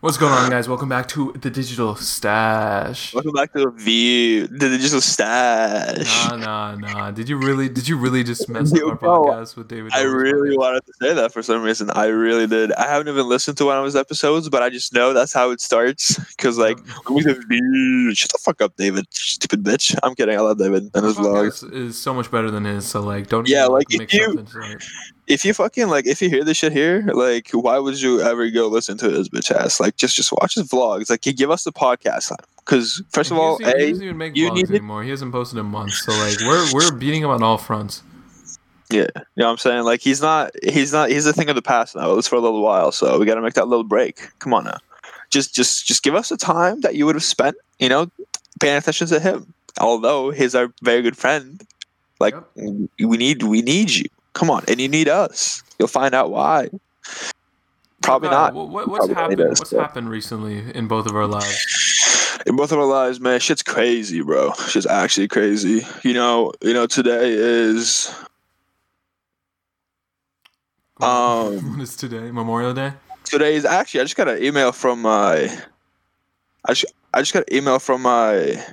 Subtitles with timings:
[0.00, 0.66] What's going on, guys?
[0.66, 3.12] Welcome back to the Digital Stash.
[3.12, 6.26] Welcome back to the View, the digital stash.
[6.30, 7.10] Nah, nah, nah.
[7.10, 7.68] Did you really?
[7.68, 9.92] Did you really just mess Yo, up our podcast with David?
[9.92, 11.90] I really wanted to say that for some reason.
[11.90, 12.72] I really did.
[12.72, 15.50] I haven't even listened to one of his episodes, but I just know that's how
[15.50, 16.18] it starts.
[16.40, 16.78] Because like,
[17.10, 18.14] we the View.
[18.14, 19.04] Shut the fuck up, David.
[19.10, 19.94] Stupid bitch.
[20.02, 20.34] I'm kidding.
[20.34, 21.70] I love David and his vlogs.
[21.74, 22.86] is so much better than his.
[22.86, 24.82] So like, don't Yeah, like, if you- it.
[25.30, 28.50] If you fucking like, if you hear this shit here, like, why would you ever
[28.50, 29.78] go listen to his bitch ass?
[29.80, 31.08] Like, just just watch his vlogs.
[31.08, 32.44] Like, he give us the podcast time.
[32.64, 35.02] Because first of He all, doesn't, he doesn't even make you vlogs need it- anymore.
[35.04, 36.04] He hasn't posted in months.
[36.04, 38.02] So like, we're we're beating him on all fronts.
[38.92, 39.84] Yeah, you know what I'm saying?
[39.84, 42.34] Like he's not he's not he's a thing of the past now, at least for
[42.34, 42.90] a little while.
[42.90, 44.36] So we gotta make that little break.
[44.40, 44.78] Come on now.
[45.30, 48.10] Just just just give us the time that you would have spent, you know,
[48.58, 49.54] paying attention to him.
[49.78, 51.64] Although he's our very good friend.
[52.18, 54.06] Like we need we need you.
[54.34, 55.62] Come on, and you need us.
[55.78, 56.68] You'll find out why.
[58.02, 58.54] Probably not.
[58.54, 59.38] What, what- what's Probably happened?
[59.38, 62.38] does, What's but- happened recently in both of our lives?
[62.46, 64.52] In both of our lives, man, shit's crazy, bro.
[64.68, 65.82] Shit's actually crazy.
[66.02, 68.10] You know, you know, today is
[71.00, 72.30] Um, what is today?
[72.30, 72.92] Memorial Day.
[73.24, 75.50] today is actually I just got an email from my
[76.64, 78.64] I just I just got an email from my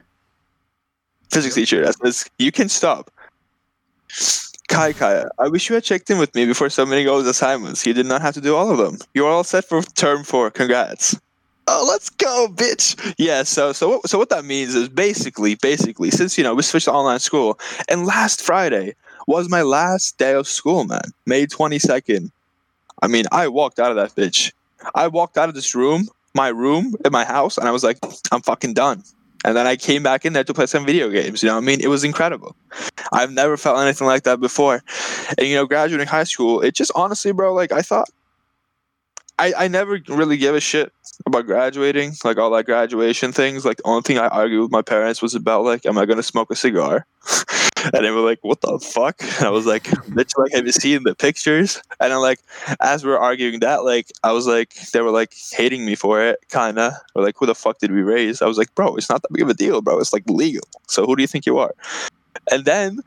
[1.30, 3.12] physics teacher that says you can stop.
[4.68, 7.86] Kai Kaya, I wish you had checked in with me before submitting all those assignments.
[7.86, 8.98] You did not have to do all of them.
[9.14, 10.52] You're all set for term four.
[10.52, 11.20] Congrats.
[11.70, 13.16] Oh, let's go, bitch.
[13.18, 16.86] Yeah, so so so what that means is basically basically since you know we switched
[16.86, 17.60] to online school
[17.90, 18.96] and last Friday
[19.28, 21.02] was my last day of school, man.
[21.26, 22.32] May 22nd.
[23.02, 24.54] I mean, I walked out of that bitch.
[24.96, 27.98] I walked out of this room, my room in my house, and I was like,
[28.32, 29.04] I'm fucking done.
[29.46, 31.44] And then I came back in there to play some video games.
[31.44, 31.80] You know I mean?
[31.82, 32.56] It was incredible.
[33.14, 34.84] I've never felt anything like that before.
[35.38, 38.10] And, you know, graduating high school, it just honestly, bro, like I thought,
[39.40, 40.92] I, I never really give a shit
[41.26, 43.66] about graduating, like all that graduation things.
[43.66, 46.24] Like the only thing I argued with my parents was about like, am I gonna
[46.24, 47.06] smoke a cigar?
[47.86, 50.72] and they were like, "What the fuck?" And I was like, "Bitch, like, have you
[50.72, 52.40] seen the pictures?" And I'm like,
[52.82, 56.22] as we are arguing that, like, I was like, they were like hating me for
[56.22, 58.42] it, kinda, or like, who the fuck did we raise?
[58.42, 60.00] I was like, bro, it's not that big of a deal, bro.
[60.00, 60.68] It's like legal.
[60.88, 61.74] So who do you think you are?
[62.52, 63.02] And then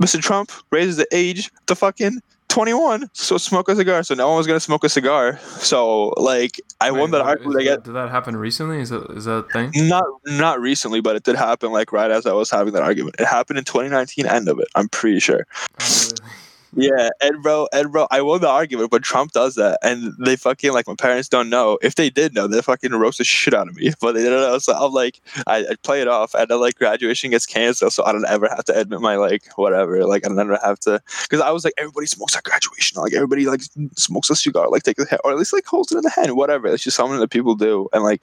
[0.00, 0.20] Mr.
[0.20, 2.20] Trump raises the age to fucking
[2.56, 4.02] 21, so smoke a cigar.
[4.02, 5.38] So no one was gonna smoke a cigar.
[5.58, 7.62] So like, I won that argument.
[7.66, 8.80] That- Did that happen recently?
[8.80, 9.72] Is that is that a thing?
[9.88, 13.16] not not recently, but it did happen like right as I was having that argument.
[13.18, 14.68] It happened in 2019, end of it.
[14.74, 15.46] I'm pretty sure.
[15.82, 16.08] Oh,
[16.78, 20.36] Yeah, and bro, and bro, I won the argument, but Trump does that, and they
[20.36, 21.78] fucking like my parents don't know.
[21.80, 23.92] If they did know, they fucking roast the shit out of me.
[24.00, 26.74] But they don't know, so I'm like, I, I play it off, and then like
[26.74, 30.04] graduation gets canceled, so I don't ever have to admit my like whatever.
[30.04, 33.14] Like I don't ever have to, because I was like, everybody smokes at graduation, like
[33.14, 33.62] everybody like
[33.96, 36.36] smokes a cigar, like take hit, or at least like holds it in the hand,
[36.36, 36.66] whatever.
[36.68, 38.22] It's just something that people do, and like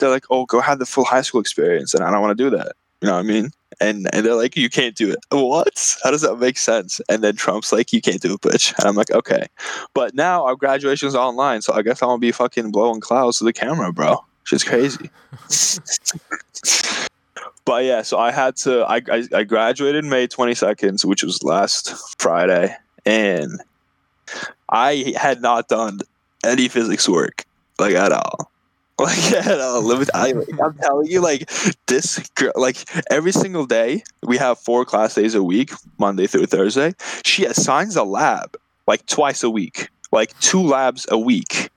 [0.00, 2.44] they're like, oh, go have the full high school experience, and I don't want to
[2.44, 2.72] do that.
[3.00, 3.52] You know what I mean?
[3.82, 5.18] And and they're like, you can't do it.
[5.30, 5.96] What?
[6.02, 7.00] How does that make sense?
[7.08, 8.76] And then Trump's like, you can't do it, bitch.
[8.78, 9.46] And I'm like, okay.
[9.94, 13.44] But now our graduation's online, so I guess I'm gonna be fucking blowing clouds to
[13.44, 14.24] the camera, bro.
[14.44, 15.10] Shit's crazy.
[17.64, 18.82] but yeah, so I had to.
[18.82, 23.60] I I, I graduated May 22nd, which was last Friday, and
[24.68, 26.00] I had not done
[26.44, 27.44] any physics work
[27.78, 28.51] like at all.
[29.06, 29.82] Like at all.
[29.82, 30.32] Me- I,
[30.62, 31.50] I'm telling you, like
[31.86, 32.76] this, girl, like
[33.10, 36.94] every single day we have four class days a week, Monday through Thursday.
[37.24, 41.70] She assigns a lab like twice a week, like two labs a week.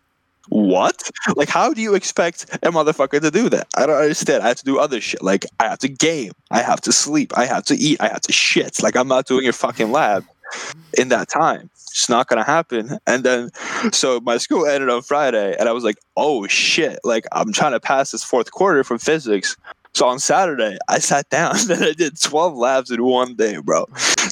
[0.49, 1.09] What?
[1.35, 3.67] Like, how do you expect a motherfucker to do that?
[3.75, 4.43] I don't understand.
[4.43, 5.23] I have to do other shit.
[5.23, 6.33] Like, I have to game.
[6.51, 7.35] I have to sleep.
[7.35, 7.99] I have to eat.
[7.99, 8.83] I have to shit.
[8.83, 10.23] Like, I'm not doing your fucking lab
[10.97, 11.71] in that time.
[11.95, 12.99] It's not gonna happen.
[13.07, 13.49] And then,
[13.93, 16.99] so my school ended on Friday, and I was like, oh shit!
[17.03, 19.55] Like, I'm trying to pass this fourth quarter from physics.
[19.93, 23.85] So on Saturday, I sat down and I did 12 labs in one day, bro.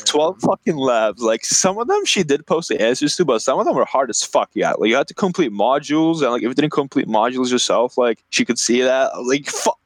[0.03, 1.21] 12 fucking labs.
[1.21, 3.85] Like some of them she did post the answers to, but some of them were
[3.85, 4.49] hard as fuck.
[4.53, 4.73] Yeah.
[4.73, 8.21] Like you had to complete modules, and like if you didn't complete modules yourself, like
[8.29, 9.11] she could see that.
[9.23, 9.79] Like, fuck.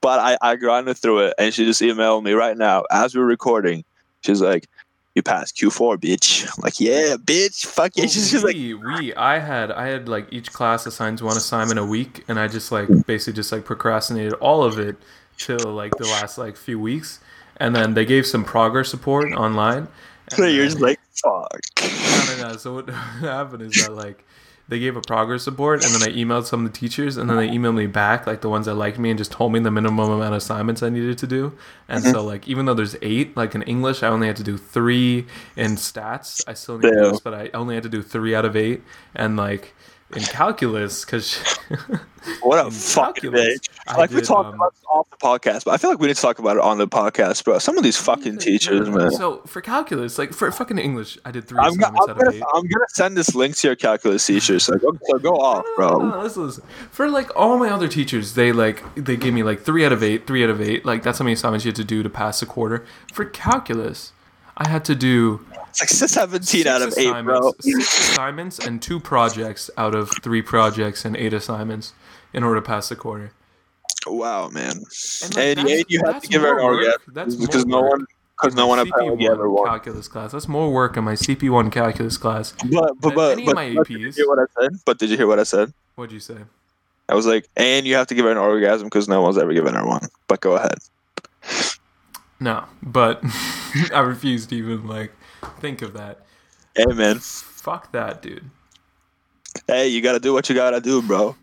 [0.00, 3.24] But I, I grinded through it and she just emailed me right now as we're
[3.24, 3.84] recording.
[4.24, 4.68] She's like,
[5.14, 6.46] You passed Q4, bitch.
[6.46, 7.66] I'm like, yeah, bitch.
[7.66, 8.04] Fuck yeah.
[8.04, 11.36] Well, She's just like we, we I had I had like each class assigns one
[11.36, 14.96] assignment a week and I just like basically just like procrastinated all of it
[15.36, 17.20] till like the last like few weeks
[17.58, 19.88] and then they gave some progress support online
[20.30, 21.60] and you're just like, fuck.
[21.80, 22.56] no, no, no.
[22.56, 22.88] So what
[23.20, 24.24] happened is that like
[24.72, 27.36] they gave a progress report, and then I emailed some of the teachers, and then
[27.36, 29.70] they emailed me back, like the ones that liked me, and just told me the
[29.70, 31.52] minimum amount of assignments I needed to do.
[31.90, 32.12] And mm-hmm.
[32.12, 35.26] so like even though there's eight, like in English, I only had to do three.
[35.56, 38.56] In stats, I still need this, but I only had to do three out of
[38.56, 38.82] eight.
[39.14, 39.74] And like
[40.14, 41.36] in calculus, because
[42.42, 43.68] What a In fucking calculus, bitch.
[43.88, 45.98] I Like we did, talked um, about this off the podcast, but I feel like
[45.98, 47.58] we need to talk about it on the podcast, bro.
[47.58, 49.10] Some of these fucking teachers, man.
[49.10, 52.16] So for calculus, like for fucking English, I did 3 I'm, go- assignments I'm out
[52.18, 52.42] gonna of eight.
[52.54, 54.60] I'm gonna send this link to your calculus teacher.
[54.60, 56.08] So go, so go off, No, no, bro.
[56.10, 56.64] no, listen, listen.
[56.92, 60.02] For like all my other teachers, they like they gave me like three out of
[60.04, 60.84] eight, three out of eight.
[60.84, 62.84] Like that's how many assignments you had to do to pass a quarter.
[63.12, 64.12] For calculus,
[64.56, 65.44] I had to do
[65.80, 67.48] It's like 17 out of 8, bro.
[67.48, 71.92] assignments, six assignments and two projects out of three projects and eight assignments
[72.32, 73.32] in order to pass the quarter.
[74.06, 74.72] Wow, man.
[75.24, 78.06] And, like, And, and you have to give her an orgasm That's because no one
[78.40, 79.68] because no one apparently ever CP1 won.
[79.68, 80.32] calculus class.
[80.32, 82.54] That's more work in my CP1 calculus class.
[82.70, 84.72] But but but, any of but, my but did you hear what I said?
[84.84, 85.72] But did you hear what I said?
[85.94, 86.38] What'd you say?
[87.08, 89.52] I was like, and you have to give her an orgasm because no one's ever
[89.52, 90.08] given her one.
[90.26, 90.78] But go ahead.
[92.40, 93.22] No, but
[93.94, 95.12] I refuse to even like
[95.60, 96.26] think of that.
[96.74, 98.44] Hey man, Fuck that, dude.
[99.66, 101.36] hey, you gotta do what you gotta do, bro.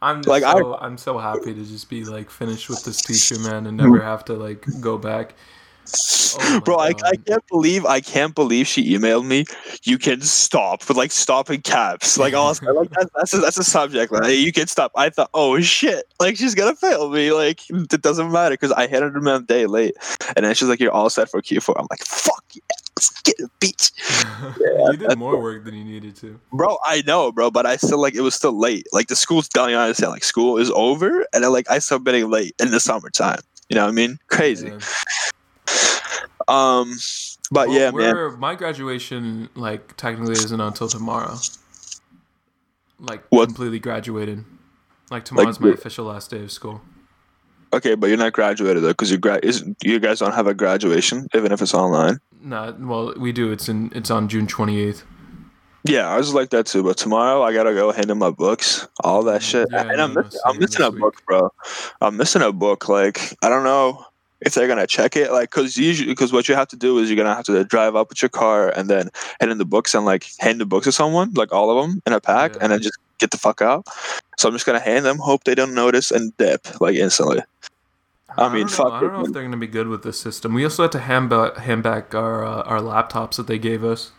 [0.00, 3.40] I'm Like, I- so I'm so happy to just be like finished with this teacher,
[3.40, 5.34] man, and never have to like go back.
[6.40, 9.44] Oh bro, I, I can't believe I can't believe she emailed me.
[9.84, 12.18] You can stop with like stop in caps.
[12.18, 14.12] Like all like that's that's a, that's a subject.
[14.12, 14.92] Like you can stop.
[14.96, 17.32] I thought, oh shit, like she's gonna fail me.
[17.32, 19.96] Like it doesn't matter because I hit her a day late,
[20.36, 21.74] and then she's like, you're all set for Q4.
[21.78, 22.62] I'm like, fuck yeah,
[22.96, 23.92] let's get it, bitch.
[24.92, 26.38] you did more work than you needed to.
[26.52, 28.86] Bro, I know, bro, but I still like it was still late.
[28.92, 29.70] Like the school's done.
[29.70, 30.12] You understand?
[30.12, 33.40] Like school is over, and then like I submitting late in the summertime.
[33.68, 34.18] You know what I mean?
[34.28, 34.68] Crazy.
[34.68, 34.78] Yeah.
[36.48, 36.94] Um,
[37.50, 38.38] but Well, yeah, man.
[38.38, 41.36] My graduation like technically isn't until tomorrow.
[42.98, 43.46] Like What?
[43.46, 44.44] completely graduated.
[45.10, 46.82] Like tomorrow's my official last day of school.
[47.72, 50.54] Okay, but you're not graduated though, because you gra- is, you guys don't have a
[50.54, 52.18] graduation, even if it's online.
[52.42, 53.52] Not well, we do.
[53.52, 53.92] It's in.
[53.94, 55.04] It's on June twenty eighth.
[55.84, 56.82] Yeah, I was like that too.
[56.82, 60.14] But tomorrow I gotta go hand in my books, all that shit, Yeah, and I'm
[60.14, 61.50] no, no, missing, I'm missing a this book, bro.
[62.00, 62.88] I'm missing a book.
[62.88, 64.04] Like I don't know
[64.40, 67.10] if they're gonna check it, like because usually because what you have to do is
[67.10, 69.94] you're gonna have to drive up with your car and then hand in the books
[69.94, 72.58] and like hand the books to someone, like all of them in a pack, Yeah.
[72.62, 73.86] and then just get the fuck out.
[74.36, 77.42] So I'm just gonna hand them, hope they don't notice, and dip like instantly.
[78.36, 78.92] I mean, don't fuck.
[78.92, 80.54] I don't it, know if they're gonna be good with this system.
[80.54, 83.82] We also had to hand back, hand back our uh, our laptops that they gave
[83.82, 84.12] us.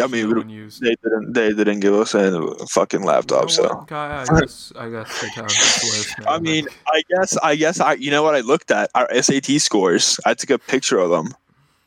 [0.00, 0.80] I mean, no used.
[0.80, 1.32] They didn't.
[1.34, 3.50] They didn't give us a fucking laptop.
[3.50, 6.14] You know so guy, I guess I guess the town is worse.
[6.26, 7.94] I mean, I guess, I guess, I.
[7.94, 8.34] You know what?
[8.34, 10.18] I looked at our SAT scores.
[10.24, 11.34] I took a picture of them,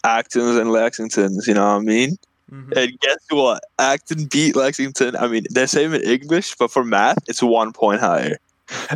[0.03, 1.47] Actons and Lexingtons.
[1.47, 2.17] You know what I mean?
[2.51, 2.77] mhm.
[2.77, 3.63] And guess what?
[3.79, 5.15] Acton beat Lexington.
[5.15, 8.37] I mean, they're same in English, but for math, it's one point higher.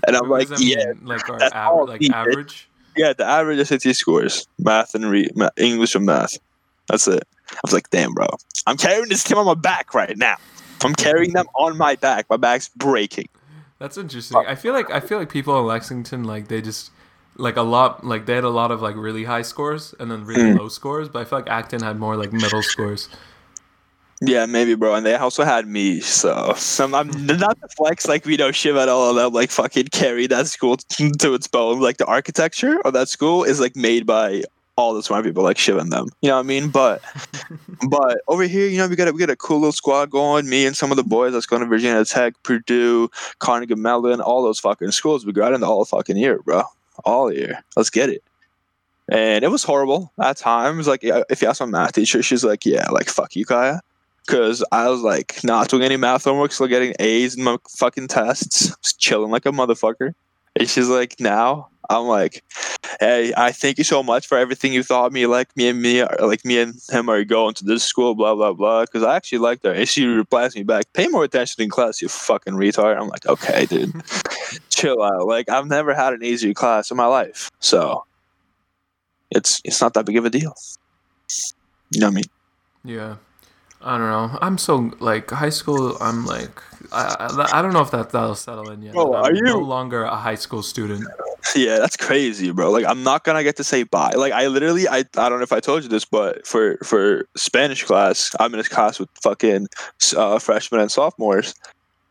[0.05, 1.05] And I'm like, yeah, mean?
[1.05, 2.69] like our that's av- like average.
[2.95, 3.13] yeah.
[3.13, 6.37] The average SAT scores, math and re- English and math.
[6.91, 7.23] That's it.
[7.51, 8.27] I was like, damn, bro.
[8.67, 10.35] I'm carrying this team on my back right now.
[10.83, 12.25] I'm carrying them on my back.
[12.29, 13.29] My back's breaking.
[13.79, 14.37] That's interesting.
[14.45, 16.91] I feel like I feel like people in Lexington like they just
[17.37, 20.25] like a lot like they had a lot of like really high scores and then
[20.25, 20.59] really Mm.
[20.59, 23.09] low scores, but I feel like Acton had more like middle scores.
[24.23, 24.93] Yeah, maybe, bro.
[24.93, 28.75] And they also had me, so I'm, I'm not the flex like we know Shiv
[28.75, 30.77] at all them like fucking carry that school
[31.19, 31.79] to its bone.
[31.79, 34.43] Like the architecture of that school is like made by
[34.75, 36.07] all the smart people like Shiv and them.
[36.21, 36.69] You know what I mean?
[36.69, 37.01] But
[37.89, 40.49] but over here, you know, we got a, we got a cool little squad going.
[40.49, 43.09] Me and some of the boys that's going to Virginia Tech, Purdue,
[43.39, 45.25] Carnegie Mellon, all those fucking schools.
[45.25, 46.63] We got into all the fucking year, bro.
[47.05, 47.63] All year.
[47.75, 48.23] Let's get it.
[49.09, 50.87] And it was horrible at times.
[50.87, 53.81] Like, if you ask my math teacher, she's like, "Yeah, like fuck you, Kaya."
[54.25, 58.07] Because I was like not doing any math homework, still getting A's in my fucking
[58.07, 60.13] tests, just chilling like a motherfucker.
[60.57, 62.43] And she's like, now I'm like,
[62.99, 65.25] hey, I thank you so much for everything you thought me.
[65.25, 68.35] Like me and me, are, like me and him are going to this school, blah
[68.35, 68.81] blah blah.
[68.81, 72.01] Because I actually liked her, and she replies me back, pay more attention in class,
[72.01, 72.99] you fucking retard.
[72.99, 73.93] I'm like, okay, dude,
[74.69, 75.27] chill out.
[75.27, 78.05] Like I've never had an easier class in my life, so
[79.29, 80.53] it's it's not that big of a deal.
[81.91, 82.23] You know what I mean?
[82.83, 83.15] Yeah.
[83.83, 84.37] I don't know.
[84.41, 85.97] I'm so like high school.
[86.01, 86.61] I'm like
[86.91, 87.15] I,
[87.51, 88.93] I, I don't know if that that'll settle in yet.
[88.93, 91.05] Bro, are you- no longer a high school student?
[91.55, 92.69] Yeah, that's crazy, bro.
[92.69, 94.11] Like I'm not gonna get to say bye.
[94.15, 97.25] Like I literally I, I don't know if I told you this, but for for
[97.35, 99.67] Spanish class, I'm in a class with fucking
[100.15, 101.55] uh, freshmen and sophomores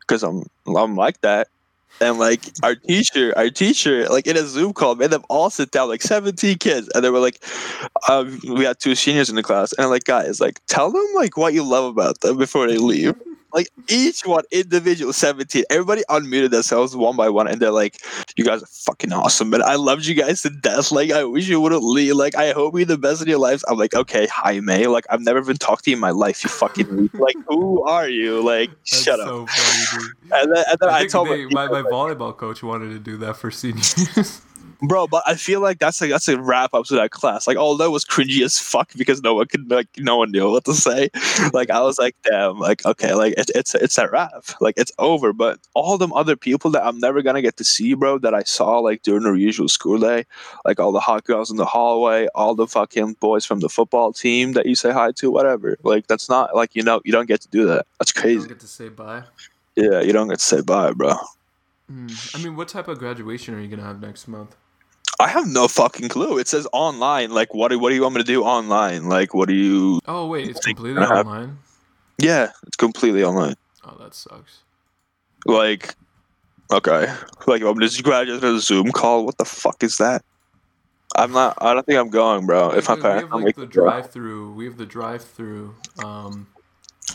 [0.01, 0.43] because I'm
[0.75, 1.47] I'm like that.
[1.99, 5.71] And like our teacher, our teacher, like in a Zoom call, made them all sit
[5.71, 7.43] down, like 17 kids, and they were like,
[8.09, 11.05] um, we had two seniors in the class, and I'm like, guys, like tell them
[11.15, 13.13] like what you love about them before they leave.
[13.53, 15.63] Like each one individual 17.
[15.69, 17.97] Everybody unmuted themselves one by one, and they're like,
[18.35, 19.61] "You guys are fucking awesome, man.
[19.63, 20.91] I loved you guys to death.
[20.91, 22.15] Like, I wish you wouldn't leave.
[22.15, 24.87] Like, I hope you're the best in your lives." I'm like, "Okay, hi, May.
[24.87, 26.43] Like, I've never even talked to you in my life.
[26.43, 28.41] You fucking like, who are you?
[28.43, 30.11] Like, That's shut up." funny, dude.
[30.33, 32.99] And then, and then I, I, told they, my, my, my volleyball coach wanted to
[32.99, 34.41] do that for seniors.
[34.81, 37.47] bro, but I feel like that's like that's a wrap up to that class.
[37.47, 40.49] Like, although it was cringy as fuck because no one could like no one knew
[40.49, 41.09] what to say.
[41.53, 44.43] Like, I was like, damn, like okay, like it's it's it's a wrap.
[44.59, 45.33] Like it's over.
[45.33, 48.43] But all them other people that I'm never gonna get to see, bro, that I
[48.43, 50.25] saw like during our usual school day,
[50.65, 54.13] like all the hot girls in the hallway, all the fucking boys from the football
[54.13, 55.77] team that you say hi to, whatever.
[55.83, 57.85] Like that's not like you know you don't get to do that.
[57.99, 58.33] That's crazy.
[58.33, 59.23] you don't get to say bye.
[59.75, 61.13] Yeah, you don't get to say bye, bro.
[61.87, 62.07] Hmm.
[62.33, 64.55] I mean, what type of graduation are you gonna have next month?
[65.21, 66.39] I have no fucking clue.
[66.39, 67.31] It says online.
[67.31, 69.07] Like, what do what do you want me to do online?
[69.07, 69.99] Like, what do you?
[70.07, 71.59] Oh wait, it's completely online.
[72.17, 73.55] Yeah, it's completely online.
[73.85, 74.59] Oh, that sucks.
[75.45, 75.95] Like,
[76.71, 77.13] okay,
[77.47, 79.25] like you want me to just graduate on a Zoom call?
[79.25, 80.23] What the fuck is that?
[81.15, 81.57] I'm not.
[81.61, 82.71] I don't think I'm going, bro.
[82.71, 84.53] If my Because we have like the drive-through.
[84.53, 85.75] We have the drive-through.
[86.03, 86.47] Um,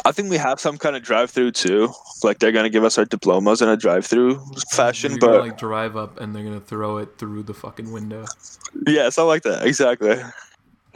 [0.07, 1.93] I think we have some kind of drive-through too.
[2.23, 5.59] Like they're gonna give us our diplomas in a drive-through fashion, we're but gonna, like
[5.59, 8.25] drive up and they're gonna throw it through the fucking window.
[8.87, 9.67] Yeah, something like that.
[9.67, 10.17] Exactly.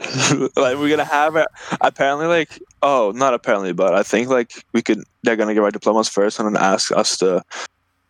[0.55, 1.47] like we're gonna have it.
[1.81, 5.03] Apparently, like oh, not apparently, but I think like we could.
[5.23, 7.43] They're gonna give our diplomas first and then ask us to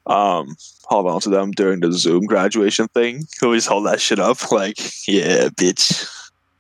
[0.06, 3.26] um hold on to them during the Zoom graduation thing.
[3.42, 4.52] We just hold that shit up.
[4.52, 4.78] Like
[5.08, 6.08] yeah, bitch.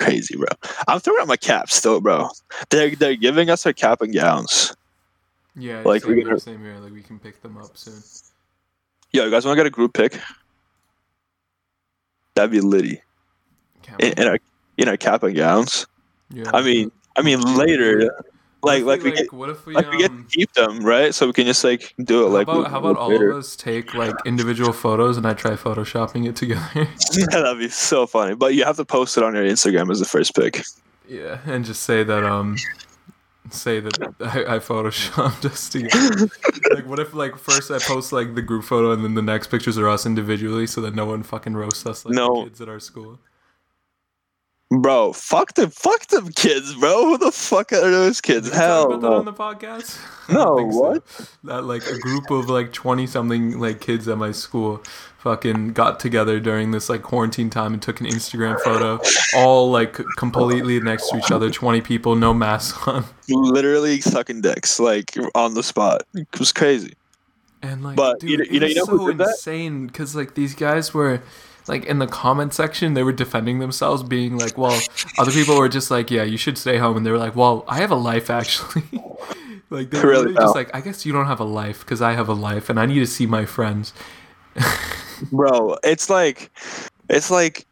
[0.01, 0.47] Crazy, bro.
[0.87, 2.29] I'm throwing out my cap still, bro.
[2.69, 4.75] They're they're giving us our cap and gowns.
[5.55, 6.77] Yeah, Like, we're gonna- same here.
[6.77, 8.01] Like we can pick them up soon.
[9.11, 10.17] Yo, you guys want to get a group pick?
[12.35, 13.01] That'd be litty
[13.99, 14.23] in, we?
[14.23, 14.37] in our
[14.77, 15.85] in our cap and gowns.
[16.29, 16.49] yeah.
[16.53, 18.09] I mean, I mean later.
[18.63, 20.83] Like- like we like get- what if we like we get to um, keep them,
[20.83, 21.13] right?
[21.15, 23.55] So we can just like do it how like about how about all of us
[23.55, 26.67] take like individual photos and I try photoshopping it together?
[26.75, 28.35] Yeah, that'd be so funny.
[28.35, 30.63] But you have to post it on your Instagram as the first pic.
[31.07, 32.55] yeah, and just say that um
[33.49, 36.29] say that I, I photoshopped us together.
[36.73, 39.47] like what if like first I post like the group photo and then the next
[39.47, 42.43] pictures are us individually so that no one fucking roasts us like No.
[42.43, 43.19] the kids at our school.
[44.73, 47.03] Bro, fuck them fuck them kids, bro.
[47.05, 48.49] Who the fuck are those kids?
[48.49, 49.17] Did Hell about that no.
[49.17, 49.99] on the podcast?
[50.31, 50.79] No, don't so.
[50.79, 51.35] what?
[51.43, 54.81] That like a group of like twenty something like kids at my school
[55.17, 59.01] fucking got together during this like quarantine time and took an Instagram photo,
[59.35, 64.79] all like completely next to each other, twenty people, no masks on, Literally sucking dicks,
[64.79, 66.03] like on the spot.
[66.13, 66.93] It was crazy.
[67.61, 69.27] and like But dude, you know- you it know- was you know so that?
[69.31, 71.21] insane because like these guys were.
[71.67, 75.69] Like in the comment section, they were defending themselves, being like, "Well, other people were
[75.69, 77.95] just like, yeah, you should stay home," and they were like, "Well, I have a
[77.95, 78.83] life actually."
[79.69, 82.01] like they were Really really just like, "I guess you don't have a life because
[82.01, 83.93] I have a life, and I need to see my friends."
[85.31, 86.51] Bro, it's like
[87.09, 87.65] it's like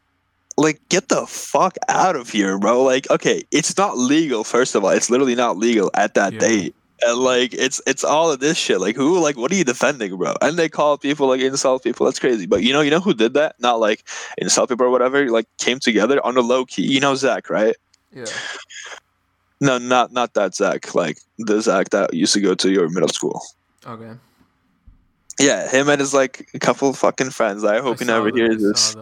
[0.56, 2.82] like get the fuck out of here, bro.
[2.82, 4.90] Like, okay, it's not legal, first of all.
[4.90, 6.38] It's literally not legal at that Yeah.
[6.40, 6.74] date.
[7.06, 8.80] And like it's it's all of this shit.
[8.80, 10.34] Like who like what are you defending, bro?
[10.40, 12.06] And they call people like insult people.
[12.06, 12.46] That's crazy.
[12.46, 13.58] But you know, you know who did that?
[13.60, 14.04] Not like
[14.38, 16.82] insult people or whatever, like came together on the low key.
[16.82, 17.76] You know Zach, right?
[18.12, 18.26] Yeah.
[19.60, 20.94] No, not not that Zach.
[20.94, 23.42] Like the Zach that used to go to your middle school.
[23.86, 24.12] Okay.
[25.38, 27.64] Yeah, him and his like a couple fucking friends.
[27.64, 28.96] I hope I he never that, hears this.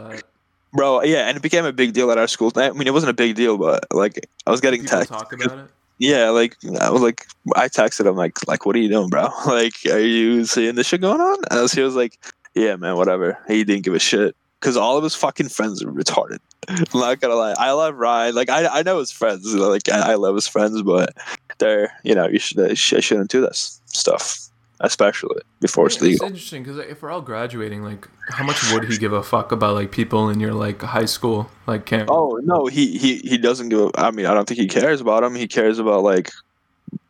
[0.72, 2.52] Bro, yeah, and it became a big deal at our school.
[2.54, 5.12] I mean, it wasn't a big deal, but like I was getting People text.
[5.12, 5.70] talk about it.
[5.98, 7.26] Yeah, like I was like,
[7.56, 9.28] I texted him like, like, what are you doing, bro?
[9.46, 11.38] Like, are you seeing this shit going on?
[11.50, 12.18] And he was like,
[12.54, 13.38] yeah, man, whatever.
[13.48, 16.38] He didn't give a shit because all of his fucking friends are retarded.
[16.68, 17.54] I'm not gonna lie.
[17.58, 18.34] I love Ryan.
[18.34, 19.52] Like, I I know his friends.
[19.54, 21.16] Like, I, I love his friends, but
[21.58, 24.47] they're you know you should I shouldn't do this stuff,
[24.80, 26.26] especially before it's Yeah, it's legal.
[26.28, 29.74] interesting because if we're all graduating, like, how much would he give a fuck about
[29.74, 32.08] like people in your like high school like camp?
[32.10, 33.80] Oh no, he he he doesn't give.
[33.80, 35.34] A, I mean, I don't think he cares about him.
[35.34, 36.30] He cares about like,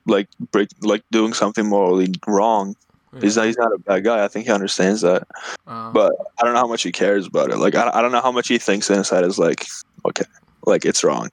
[0.06, 2.74] like break, like doing something morally wrong.
[3.20, 4.22] He's not, he's not a bad guy.
[4.22, 5.26] I think he understands that,
[5.66, 7.56] Um, but I don't know how much he cares about it.
[7.56, 9.66] Like, I, I don't know how much he thinks inside is like,
[10.04, 10.26] okay,
[10.66, 11.30] like it's wrong.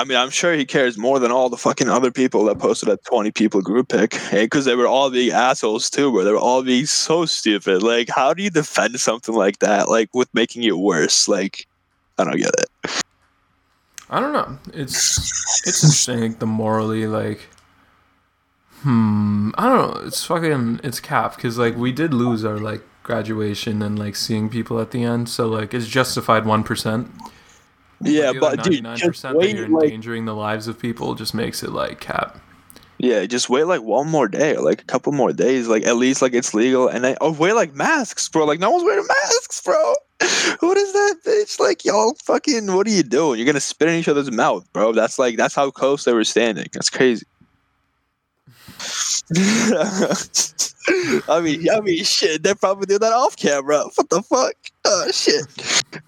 [0.00, 2.88] I mean, I'm sure he cares more than all the fucking other people that posted
[2.88, 4.14] that 20 people group pic.
[4.14, 7.82] Hey, because they were all being assholes too, where They were all being so stupid.
[7.82, 9.90] Like, how do you defend something like that?
[9.90, 11.28] Like, with making it worse?
[11.28, 11.66] Like,
[12.16, 13.02] I don't get it.
[14.08, 14.58] I don't know.
[14.72, 15.18] It's
[15.66, 16.20] it's interesting.
[16.20, 17.40] Like the morally like,
[18.80, 19.50] hmm.
[19.58, 20.06] I don't know.
[20.06, 24.48] It's fucking it's cap because like we did lose our like graduation and like seeing
[24.48, 25.28] people at the end.
[25.28, 27.10] So like it's justified one percent.
[28.02, 31.62] Yeah, but dude, ninety-nine just wait, you're like, endangering the lives of people just makes
[31.62, 32.40] it like cap.
[32.98, 35.96] Yeah, just wait like one more day, or like a couple more days, like at
[35.96, 38.44] least like it's legal, and then oh wear like masks, bro.
[38.44, 39.94] Like no one's wearing masks, bro.
[40.60, 41.58] What is that, bitch?
[41.58, 43.38] Like y'all fucking, what are you doing?
[43.38, 44.92] You're gonna spit in each other's mouth, bro.
[44.92, 46.68] That's like that's how close they were standing.
[46.74, 47.24] That's crazy.
[51.28, 52.42] I mean, I mean, shit.
[52.42, 53.84] They probably did that off camera.
[53.94, 54.54] What the fuck?
[54.84, 55.46] Oh shit.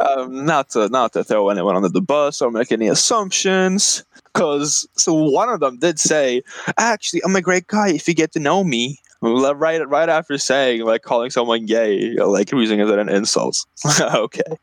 [0.01, 4.89] Um, not to not to throw anyone under the bus or make any assumptions, because
[4.97, 6.43] so one of them did say,
[6.79, 10.85] "Actually, I'm a great guy if you get to know me." Right, right after saying
[10.85, 13.65] like calling someone gay, like using it as an insult.
[14.01, 14.59] okay,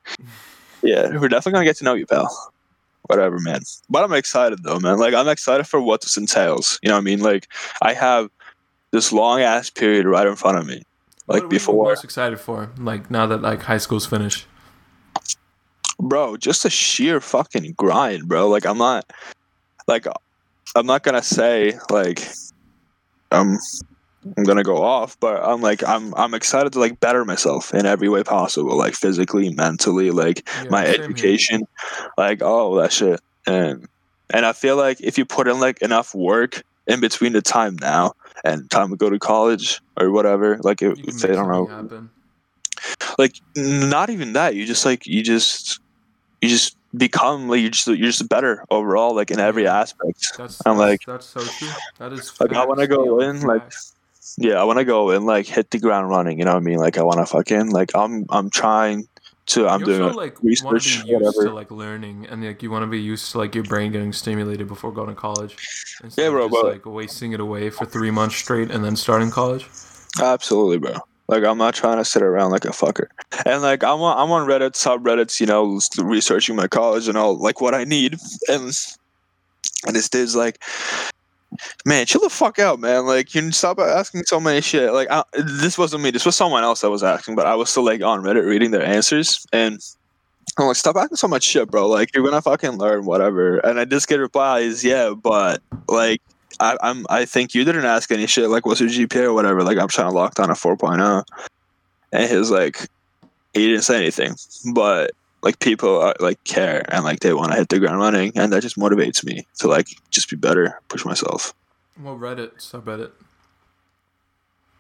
[0.82, 2.52] yeah, we're definitely gonna get to know you, pal
[3.10, 3.62] whatever, man.
[3.90, 5.00] But I'm excited though, man.
[5.00, 6.80] Like I'm excited for what this entails.
[6.84, 7.20] You know what I mean?
[7.20, 7.48] Like
[7.82, 8.30] I have
[8.92, 10.84] this long ass period right in front of me.
[11.28, 12.72] Like what are before, most excited for?
[12.78, 14.48] Like now that like high school's finished.
[16.00, 18.48] bro, just a sheer fucking grind, bro.
[18.50, 19.06] Like I'm not,
[19.88, 20.08] like,
[20.76, 22.28] I'm not gonna say like,
[23.32, 23.58] um,
[24.38, 27.86] I'm gonna go off, but I'm like, I'm I'm excited to like better myself in
[27.86, 31.04] every way possible, like physically, mentally, like Yeah, my same here.
[31.04, 31.68] education,
[32.18, 33.88] like all that shit, and
[34.32, 37.78] and I feel like if you put in like enough work in between the time
[37.80, 41.30] now and time to go to college or whatever, like it, You can if they
[41.36, 42.10] don't know, happen.
[43.18, 44.56] like not even that.
[44.56, 45.80] You just like you just
[46.42, 50.34] you just become like you're just you're just better overall like in every aspect.
[50.38, 51.68] That's, I'm that's like- that's so true.
[52.00, 53.72] That is Like, I wanna go beyond in, like,
[54.38, 56.64] yeah i want to go and like hit the ground running you know what i
[56.64, 56.78] mean?
[56.78, 59.08] Like i want to fucking like i'm i'm trying
[59.50, 61.48] to i'm you doing like research want to be used whatever.
[61.50, 64.14] to like learning and like you want to be used to like your brain getting
[64.14, 65.56] stimulated before going to college
[66.04, 68.84] instead Yeah, of bro, just, but- like wasting it away for three months straight and
[68.84, 69.68] then starting college?
[70.22, 70.96] Absolutely bro.
[71.28, 73.08] Like i'm not trying to sit around like a fucker.
[73.46, 77.38] And like i'm on, I'm on reddit subreddits you know researching my college and all
[77.38, 78.18] like what i need.
[78.48, 78.72] And
[79.88, 80.62] and this dude's like
[81.86, 85.24] man chill the fuck out man like you stop asking so many shit like I,
[85.34, 88.02] this wasn't me this was someone else that was asking but i was still like
[88.02, 89.80] on reddit reading their answers and
[90.58, 91.88] I'm like, stop asking so much shit, bro.
[91.88, 93.60] Like, you're gonna fucking learn whatever.
[93.60, 96.22] And I just get replies, yeah, but like,
[96.60, 98.50] I, I'm, I think you didn't ask any shit.
[98.50, 99.64] Like, what's your GPA or whatever?
[99.64, 101.24] Like, I'm trying to lock down a 4.0,
[102.12, 102.90] and he was like,
[103.54, 104.36] he didn't say anything,
[104.74, 108.32] but like, people are, like care and like they want to hit the ground running,
[108.36, 111.54] and that just motivates me to like just be better, push myself.
[112.02, 113.12] well reddit subreddit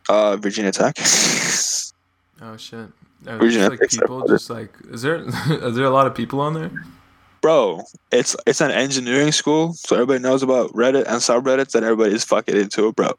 [0.09, 0.95] Uh, Virginia Tech.
[2.41, 2.89] oh shit
[3.27, 4.29] are Virginia just, like Tech's people subreddit.
[4.29, 5.15] just like is there
[5.67, 6.71] is there a lot of people on there
[7.41, 12.23] bro it's it's an engineering school so everybody knows about reddit and subreddits and everybody's
[12.23, 13.11] fucking into it bro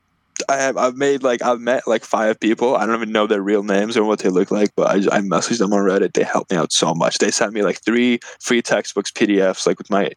[0.48, 2.76] i have i've made like i've met like five people.
[2.76, 5.20] I don't even know their real names or what they look like but i, I
[5.20, 6.14] messaged them on reddit.
[6.14, 7.18] They helped me out so much.
[7.18, 10.10] They sent me like three free textbooks pdfs like with my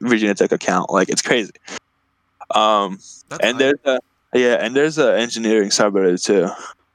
[0.00, 0.90] virginia tech account.
[0.90, 1.52] Like it's crazy.
[2.54, 2.98] Um
[3.28, 3.98] That's and there's a
[4.34, 6.48] yeah and there's a engineering subreddit too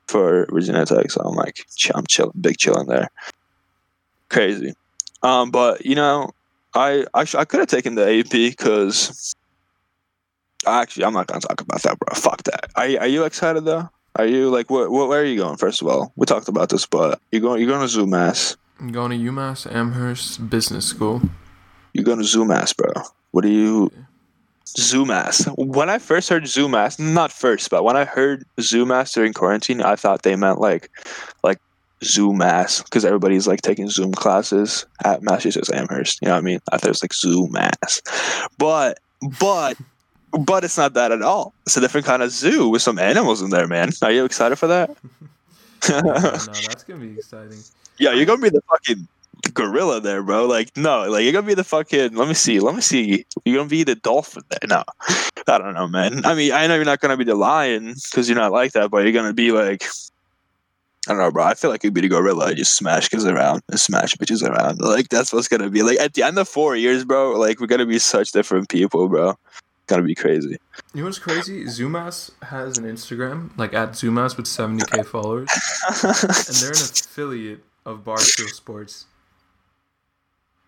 [0.07, 3.09] for virginia tech so i'm like ch- i'm chilling big chilling there.
[4.29, 4.73] Crazy.
[5.23, 6.31] Um but you know
[6.75, 9.35] i i, sh- I could have taken the ap because
[10.67, 12.13] actually i'm not gonna talk about that bro.
[12.15, 12.69] Fuck that.
[12.75, 13.89] Are, you- are you excited though?
[14.15, 16.11] Are you like what, what where are you going first of all?
[16.15, 18.57] We talked about this but you're going you're going to zoomass?
[18.79, 21.21] I'm going to umass amherst business school.
[21.93, 22.91] You're going to zoomass bro.
[23.31, 23.91] What do you
[24.77, 25.51] Zoomass.
[25.57, 29.95] When I first heard Zoomass, not first, but when I heard Zoomass during quarantine, I
[29.95, 30.91] thought they meant like,
[31.43, 31.57] like
[32.03, 36.19] Zoomass because everybody's like taking Zoom classes at Massachusetts Amherst.
[36.21, 36.59] You know what I mean?
[36.71, 38.01] I thought it was like Zoomass,
[38.57, 38.99] but
[39.39, 39.75] but
[40.31, 41.53] but it's not that at all.
[41.65, 43.91] It's a different kind of zoo with some animals in there, man.
[44.01, 44.89] Are you excited for that?
[45.89, 47.57] no, no that's gonna be exciting
[47.97, 49.07] Yeah, you're gonna be the fucking
[49.53, 50.45] gorilla there, bro.
[50.45, 52.15] Like, no, like you're gonna be the fucking.
[52.15, 52.59] Let me see.
[52.59, 53.25] Let me see.
[53.45, 54.59] You're gonna be the dolphin there.
[54.67, 54.83] No,
[55.47, 56.25] I don't know, man.
[56.25, 58.89] I mean, I know you're not gonna be the lion because you're not like that,
[58.89, 59.85] but you're gonna be like.
[61.07, 61.45] I don't know, bro.
[61.45, 62.47] I feel like you'd be the gorilla.
[62.47, 64.79] and just smash kids around and smash bitches around.
[64.79, 65.81] Like that's what's gonna be.
[65.81, 67.31] Like at the end of four years, bro.
[67.31, 69.37] Like we're gonna be such different people, bro.
[69.89, 70.57] Gonna be crazy.
[70.93, 71.63] You know what's crazy?
[71.65, 75.49] Zoomass has an Instagram, like at Zoomass with 70k followers,
[76.03, 79.05] and they're an affiliate of Barstool Sports.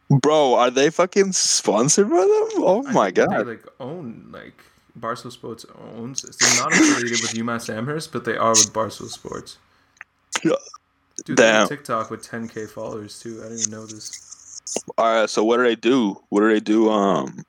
[0.10, 2.50] bro, are they fucking sponsored by them?
[2.64, 3.30] Oh I my god.
[3.30, 4.60] They like own like
[5.00, 6.24] Barstool Sports owns.
[6.24, 9.60] They're not affiliated with UMass Amherst, but they are with Barstool Sports.
[10.42, 11.78] Dude, they have Damn.
[11.78, 13.40] TikTok with 10k followers too.
[13.42, 14.82] I didn't even know this.
[14.98, 16.20] All right, so what do they do?
[16.30, 16.90] What do they do?
[16.90, 17.44] Um,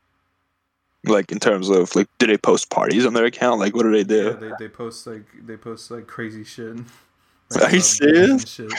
[1.04, 3.60] like in terms of like, do they post parties on their account?
[3.60, 4.34] Like, what do they Yeah, do?
[4.34, 6.76] they, they post like they post like crazy shit.
[7.62, 8.48] Are you serious?
[8.48, 8.72] shit.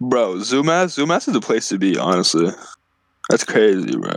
[0.00, 1.96] Bro, Zoomass, Zoomass is the place to be.
[1.96, 2.50] Honestly,
[3.30, 4.12] that's crazy, bro.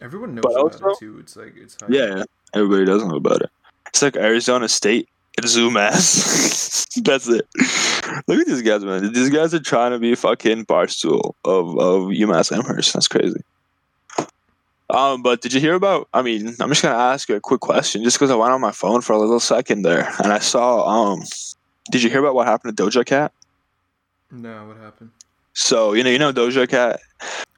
[0.00, 1.18] Everyone knows But about also- it too.
[1.20, 1.90] It's like it's hype.
[1.90, 3.50] Yeah, everybody does know about it.
[3.88, 6.86] It's like Arizona State and Zoomass.
[7.04, 7.46] That's it.
[8.26, 9.12] Look at these guys, man.
[9.12, 12.92] These guys are trying to be fucking barstool of of UMass Amherst.
[12.94, 13.40] That's crazy.
[14.90, 16.08] Um, but did you hear about?
[16.12, 18.60] I mean, I'm just gonna ask you a quick question, just because I went on
[18.60, 20.86] my phone for a little second there, and I saw.
[20.86, 21.22] Um,
[21.90, 23.32] did you hear about what happened to Doja Cat?
[24.30, 25.10] No, what happened?
[25.54, 27.00] So you know, you know Doja Cat.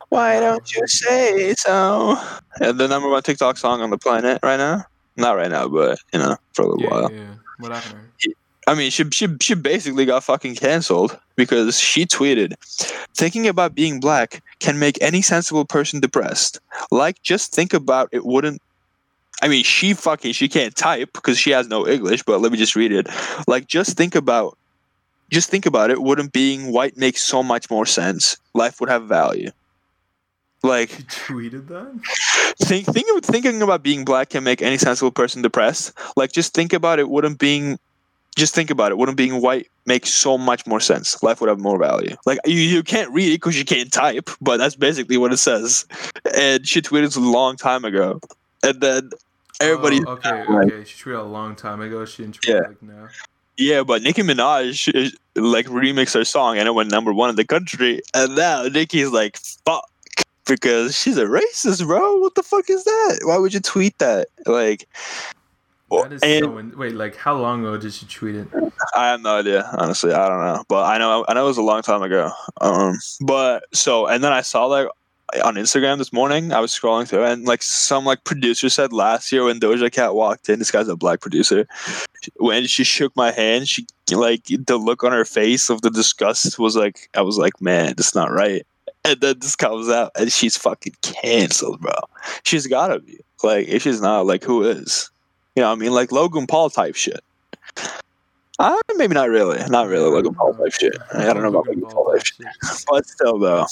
[0.09, 2.19] Why don't you say so?
[2.61, 4.85] And the number one TikTok song on the planet right now.
[5.17, 7.13] Not right now, but you know, for a little Yeah, while.
[7.13, 7.35] yeah, yeah.
[7.59, 8.09] What happened?
[8.67, 12.55] I mean, she she she basically got fucking canceled because she tweeted,
[13.15, 16.61] "Thinking about being black can make any sensible person depressed.
[16.91, 18.25] Like, just think about it.
[18.25, 18.63] Wouldn't."
[19.43, 22.23] I mean, she fucking she can't type because she has no English.
[22.23, 23.09] But let me just read it.
[23.49, 24.57] Like, just think about,
[25.31, 26.01] just think about it.
[26.01, 28.37] Wouldn't being white make so much more sense?
[28.55, 29.51] Life would have value.
[30.63, 32.55] Like, She tweeted that.
[32.59, 35.93] think think thinking about being black can make any sensible person depressed.
[36.17, 37.09] Like just think about it.
[37.09, 37.81] Wouldn't being
[38.37, 38.99] just think about it.
[38.99, 41.23] Wouldn't being white make so much more sense?
[41.23, 42.17] Life would have more value.
[42.27, 45.37] Like you, you can't read it because you can't type, but that's basically what it
[45.39, 45.87] says.
[46.37, 48.21] And she tweeted this a long time ago,
[48.63, 49.11] and then
[49.61, 50.01] everybody.
[50.07, 50.85] Oh, okay, like- okay.
[50.85, 52.05] She tweeted a long time ago.
[52.05, 52.69] She didn't tweet Yeah.
[52.69, 53.09] like now.
[53.59, 57.45] Yeah, but Nicki Minaj like remixed her song and it went number one in the
[57.45, 59.89] country, and now Nicki's like fuck
[60.47, 62.17] because she's a racist, bro.
[62.17, 63.21] What the fuck is that?
[63.25, 64.29] Why would you tweet that?
[64.47, 64.89] Like,
[66.01, 66.59] That is and so.
[66.59, 68.49] In- wait, like how long ago did she tweet it?
[68.95, 70.13] I have no idea, honestly.
[70.13, 72.31] I don't know, but I know I know it was a long time ago.
[72.61, 74.89] Um, but so and then I saw like
[75.45, 76.53] on Instagram this morning.
[76.53, 80.15] I was scrolling through and like some like producer said last year when Doja Cat
[80.15, 80.59] walked in.
[80.59, 81.67] This guy's a black producer.
[82.37, 86.59] When she shook my hand, she like the look on her face of the disgust
[86.59, 88.67] was like I was like, man, that's not right.
[89.05, 91.93] And then this comes out and she's fucking canceled, bro.
[92.45, 95.11] She's gotta be like if she's not, like who is?
[95.57, 97.21] You know, what I mean, like Logan Paul type shit.
[98.59, 100.97] Uh, maybe not really, not really Logan Paul type shit.
[101.15, 102.47] I don't know about Logan Paul type shit,
[102.89, 103.67] but still though,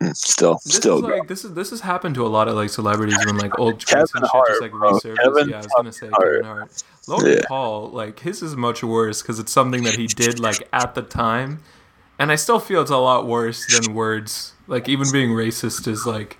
[0.00, 2.54] Mm, still, This still, is like this is this has happened to a lot of
[2.56, 5.16] like celebrities when like old tweets Kevin and shit just like resurface.
[5.16, 6.42] Kevin yeah, I was gonna say Hart.
[6.42, 6.82] Kevin Hart.
[7.06, 7.42] Logan Yeah.
[7.46, 11.02] Paul, like his is much worse because it's something that he did like at the
[11.02, 11.62] time,
[12.18, 14.54] and I still feel it's a lot worse than words.
[14.66, 16.36] Like even being racist is like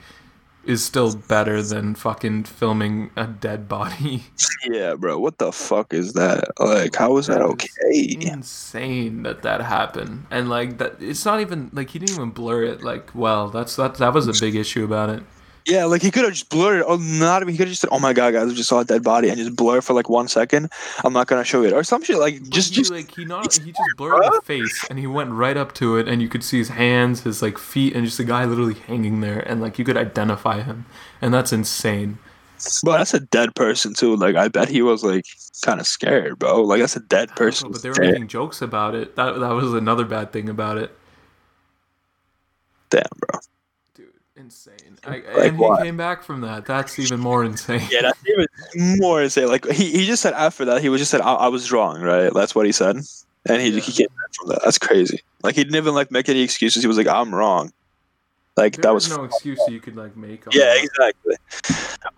[0.66, 4.24] is still better than fucking filming a dead body.
[4.68, 5.18] Yeah, bro.
[5.18, 6.44] What the fuck is that?
[6.59, 8.16] Like, how is that That okay?
[8.18, 12.31] is insane that that happened, and like that it's not even like he didn't even
[12.31, 13.48] blur it like well.
[13.48, 15.22] That's that that was a big issue about it.
[15.66, 16.85] Yeah, like he could have just blurred it.
[16.87, 17.52] Oh, not even.
[17.52, 19.29] He could have just said, "Oh my god, guys, I just saw a dead body,"
[19.29, 20.70] and just blur for like one second.
[21.05, 22.18] I'm not gonna show it or some shit.
[22.18, 25.33] Like just, he, just like he not he just blurred the face and he went
[25.33, 28.20] right up to it and you could see his hands, his like feet, and just
[28.20, 30.87] a guy literally hanging there and like you could identify him,
[31.20, 32.18] and that's insane.
[32.85, 34.14] But that's a dead person too.
[34.14, 35.26] Like I bet he was like
[35.62, 36.62] kind of scared, bro.
[36.62, 37.72] Like that's a dead person.
[37.72, 39.16] but they were Damn, making jokes about it.
[39.16, 40.96] That that was another bad thing about it,
[42.90, 43.40] damn, bro.
[44.48, 44.52] Dude.
[44.52, 44.98] Insane.
[45.04, 45.80] I, Like and what?
[45.80, 46.66] he came back from that.
[46.66, 47.82] That's even more insane.
[47.90, 49.48] Yeah, that's even more insane.
[49.48, 52.00] Like he, he just said after that, he was just said I, I was wrong,
[52.00, 52.32] right?
[52.32, 53.80] That's what he said, and he Yeah.
[53.80, 54.61] he came back from that.
[54.64, 55.20] That's crazy.
[55.42, 56.82] Like he didn't even like make any excuses.
[56.82, 57.72] He was like I'm wrong.
[58.56, 60.44] Like There that was was no excuse that you could like make.
[60.52, 60.84] Yeah, that.
[60.84, 61.34] exactly.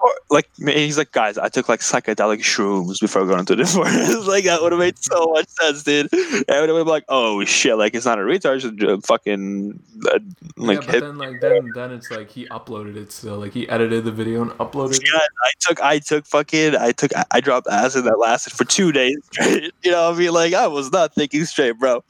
[0.01, 4.29] Or like he's like, guys, I took like psychedelic shrooms before going to the forest.
[4.29, 6.13] like that would have made so much sense, dude.
[6.13, 9.01] And it would have been like, oh shit, like it's not a retard, it's a
[9.07, 10.19] fucking uh,
[10.57, 11.01] like yeah, but hip.
[11.05, 13.39] then like then then it's like he uploaded it still.
[13.39, 15.01] Like he edited the video and uploaded.
[15.05, 18.93] Yeah, I took, I took fucking, I took, I dropped acid that lasted for two
[18.93, 19.73] days straight.
[19.83, 22.05] You know, what I mean, like I was not thinking straight, bro.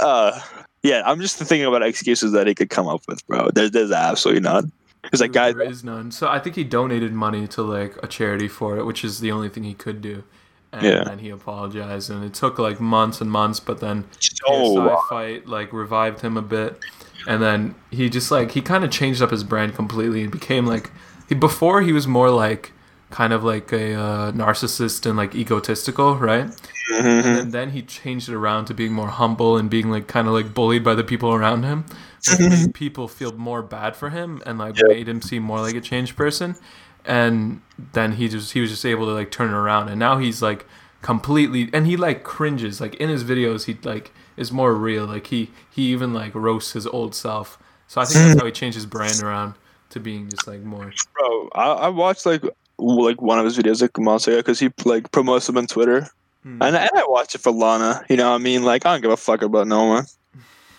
[0.00, 0.40] Uh,
[0.84, 3.48] yeah, I'm just thinking about excuses that he could come up with, bro.
[3.52, 4.70] There's, there's absolutely none.
[5.02, 6.10] Because like, guys, there is none.
[6.12, 9.32] So I think he donated money to like a charity for it, which is the
[9.32, 10.22] only thing he could do.
[10.72, 11.04] And Yeah.
[11.04, 13.60] then he apologized, and it took like months and months.
[13.60, 16.78] But then so KSI fight like revived him a bit,
[17.26, 20.66] and then he just like he kind of changed up his brand completely and became
[20.66, 20.90] like
[21.28, 22.72] he before he was more like
[23.10, 26.50] kind of like a uh, narcissist and like egotistical, right?
[26.90, 27.40] Mhm.
[27.40, 30.34] and then he changed it around to being more humble and being like kind of
[30.34, 31.84] like bullied by the people around him
[32.74, 34.88] people feel more bad for him and like Yeah.
[34.88, 36.56] made him seem more like a changed person.
[37.04, 37.60] And
[37.92, 39.90] then he just he was just able to like turn it around.
[39.90, 40.64] And now he's like
[41.02, 42.80] completely and he like cringes.
[42.80, 45.04] Like in his videos he like is more real.
[45.04, 47.58] Like he he even like roasts his old self.
[47.88, 49.54] So i think that's how he changed his brand around
[49.90, 52.42] to being just like more bro, I, I watched like
[52.78, 56.08] like one of his videos like months ago because he like promotes them on Twitter,
[56.44, 56.62] Hmm.
[56.62, 58.04] and, and I watch it for Lana.
[58.08, 60.04] You know, what I mean, like I don't give a fuck about no one.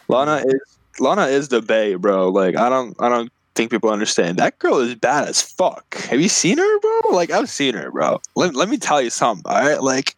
[0.07, 2.29] Lana is Lana is the bay, bro.
[2.29, 4.37] Like I don't I don't think people understand.
[4.37, 5.95] That girl is bad as fuck.
[6.09, 7.11] Have you seen her, bro?
[7.11, 8.21] Like I've seen her, bro.
[8.35, 9.51] Let, let me tell you something.
[9.51, 10.15] All right, like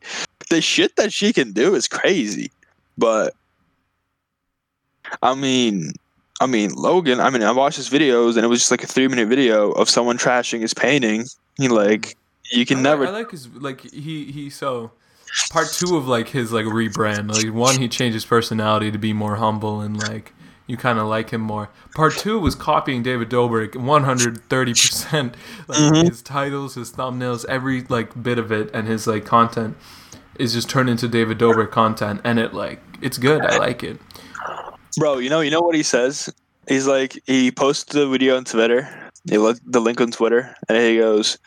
[0.50, 2.52] the shit that she can do is crazy.
[2.98, 3.34] But
[5.22, 5.94] I mean,
[6.42, 7.22] I mean Logan.
[7.22, 9.72] I mean, I watched his videos and it was just like a three minute video
[9.72, 11.26] of someone trashing his painting.
[11.56, 12.18] He like
[12.52, 13.06] you can I never.
[13.06, 14.92] Like, I like his like he he so
[15.52, 17.32] part two of like his like rebrand.
[17.34, 20.34] Like one, he changed his personality to be more humble and like
[20.68, 21.70] you kind of like him more.
[21.96, 25.36] Part two was copying David Dobrik 130 percent.
[25.68, 26.10] Like Mhm.
[26.10, 29.78] his titles, his thumbnails, every like bit of it, and his like content
[30.38, 33.46] is just turned into David Dobrik content, and it like it's good.
[33.46, 34.00] I like it.
[34.98, 36.34] Bro, you know, you know what he says?
[36.68, 39.07] He's like, he posted the video on Twitter.
[39.30, 41.38] He looked the link on Twitter, and he goes,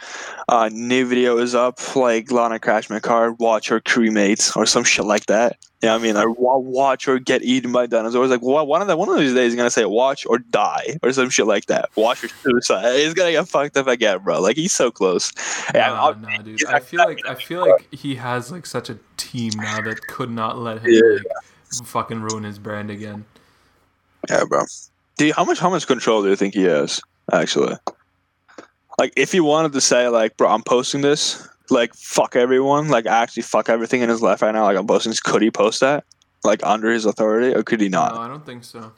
[0.49, 1.79] uh, "New video is up.
[1.97, 3.33] Like Lana crashed my car.
[3.33, 7.43] Watch her cremate or some shit like that." Yeah, I mean, or watch her get
[7.43, 8.29] eaten by dinosaurs.
[8.29, 10.99] Like, well, one of the one of these days, he's gonna say, "Watch or die"
[11.03, 11.89] or some shit like that.
[11.97, 12.97] Watch or suicide.
[12.99, 14.43] He's gonna get fucked up again, bro.
[14.43, 15.33] Like he's so close.
[15.75, 16.63] Yeah, Nah, nah, dude.
[16.67, 20.31] I feel like I feel like he has like such a team now that could
[20.31, 21.19] not let him Yeah.
[21.79, 23.25] like fucking ruin his brand again.
[24.29, 24.65] Yeah, bro.
[25.17, 27.01] Do you, how much how much control do you think he has?
[27.33, 27.77] Actually,
[28.99, 33.07] like if he wanted to say like, bro, I'm posting this, like fuck everyone, like
[33.07, 35.21] actually fuck everything in his life right now, like I'm posting this.
[35.21, 36.05] Could he post that?
[36.43, 38.15] Like under his authority, or could he No, not?
[38.15, 38.93] I don't think so.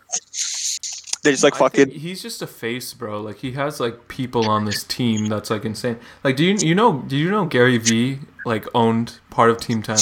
[1.25, 1.91] They just like I fucking.
[1.91, 3.21] he's just a face, bro.
[3.21, 5.99] Like he has like people on this team that's like insane.
[6.25, 9.83] Like, do you you know do you know Gary Vee like owned part of Team
[9.83, 9.99] Ten?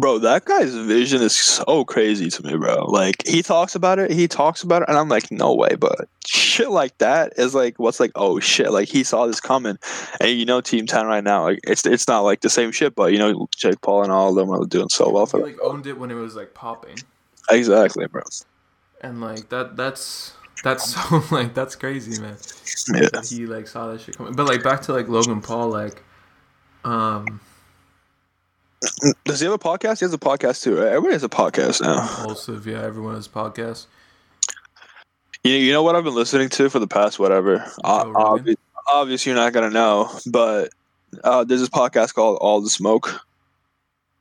[0.00, 2.84] Bro, that guy's vision is so crazy to me, bro.
[2.86, 5.74] Like he talks about it, he talks about it, and I'm like, no way.
[5.78, 9.76] But shit like that is like, what's like, oh shit, like he saw this coming,
[10.20, 12.94] and you know, Team Ten right now, like it's it's not like the same shit,
[12.94, 15.40] but you know, Jake Paul and all of them are doing so well He for
[15.40, 16.96] like owned it when it was like popping,
[17.50, 18.22] exactly, bro.
[19.02, 22.36] and like that that's that's so like that's crazy, man.
[22.94, 23.20] Yeah.
[23.22, 24.34] he like saw that shit coming.
[24.34, 26.02] But like back to like Logan Paul, like
[26.84, 27.40] um
[29.24, 30.00] Does he have a podcast?
[30.00, 30.88] He has a podcast too, right?
[30.88, 32.00] Everybody has a podcast now.
[32.18, 33.86] impulsive, yeah, everyone has podcasts.
[35.42, 37.64] You, you know what I've been listening to for the past whatever?
[37.82, 38.56] Uh, Joe obvi-
[38.92, 40.70] obviously, you're not gonna know, but
[41.22, 43.20] uh, there's this podcast called All the Smoke.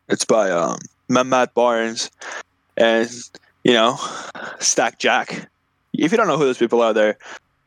[0.10, 0.78] It's by um,
[1.10, 2.12] Matt Barnes
[2.78, 3.10] and
[3.64, 3.98] you know
[4.60, 5.50] Stack Jack.
[5.94, 7.18] If you don't know who those people are, they're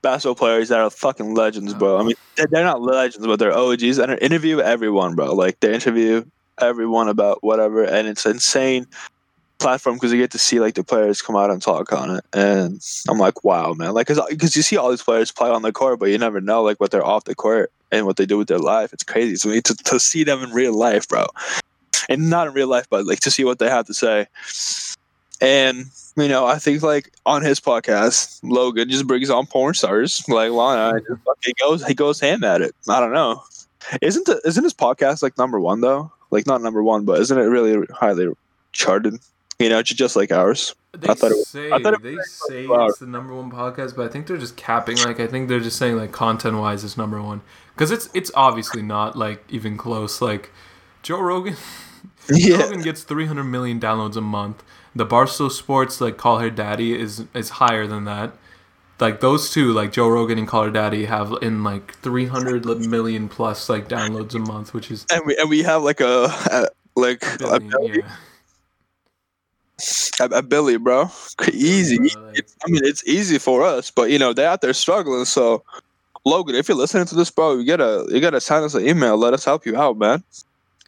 [0.03, 1.99] basketball players that are fucking legends, bro.
[1.99, 5.33] I mean, they're- they're not legends, but they're OGs, and they interview everyone, bro.
[5.35, 6.25] Like they interview
[6.61, 8.87] everyone about whatever, and it's insane
[9.59, 12.25] platform because you get to see like the players come out and talk on it,
[12.33, 15.73] and I'm like, wow, man, like because you see all these players play on the
[15.73, 18.39] court, but you never know like what they're off the court and what they do
[18.39, 18.93] with their life.
[18.93, 19.37] It's crazy.
[19.37, 21.27] So to, to see them in real life, bro,
[22.09, 24.27] and not in real life, but like to see what they have to say.
[25.41, 30.27] And you know, I think like on his podcast, Logan just brings on porn stars
[30.29, 31.01] like Lana.
[31.01, 32.75] Fucking goes, he goes ham at it.
[32.89, 33.43] I don't know.
[34.03, 36.11] Isn't the, isn't his podcast like number one though?
[36.31, 38.29] Like not number one, but isn't it really highly
[38.73, 39.15] charted?
[39.59, 40.75] You know, just like ours.
[40.93, 42.17] They I thought it was- say I thought it they
[42.49, 44.97] say it's the number one podcast, but I think they're just capping.
[44.99, 47.41] Like I think they're just saying like content wise it's number one
[47.75, 50.21] because it's it's obviously not like even close.
[50.21, 50.51] Like
[51.03, 51.55] Joe Rogan,
[52.29, 54.63] Joe Yeah, Rogan gets 300 million downloads a month.
[54.95, 58.33] The Barstool Sports like Call Her Daddy is is higher than that.
[58.99, 63.29] Like those two, like Joe Rogan and Call Her Daddy, have in like 300 million
[63.29, 66.69] plus like downloads a month, which is and we and we have like a, a
[66.99, 68.11] like a, billion, Billy, yeah.
[70.21, 71.11] a, a Billy, bro.
[71.53, 71.99] Easy.
[71.99, 75.27] Bro, like- I mean, it's easy for us, but you know they're out there struggling.
[75.27, 75.63] So,
[76.25, 79.19] Logan, if you're listening to this, bro, you gotta you gotta send us an email.
[79.19, 80.25] Let us help you out, man.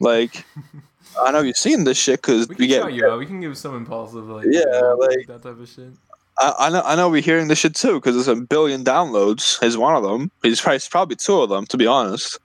[0.00, 0.46] Like,
[1.20, 2.90] I know you've seen this shit because We we, get.
[2.94, 3.18] you out.
[3.18, 5.92] We can give some impulsive like Yeah, you know, like- that type of shit.
[6.40, 9.62] I, I know I know we're hearing this shit too because there's a billion downloads.
[9.62, 10.30] Is one of them.
[10.42, 12.38] He's probably, it's probably two of them, to be honest.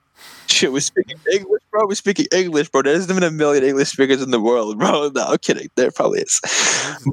[0.48, 1.88] Shit, we're speaking English, bro.
[1.88, 2.82] We're speaking English, bro.
[2.82, 5.10] There isn't even a million English speakers in the world, bro.
[5.16, 5.70] No, I'm kidding.
[5.76, 6.40] There probably is.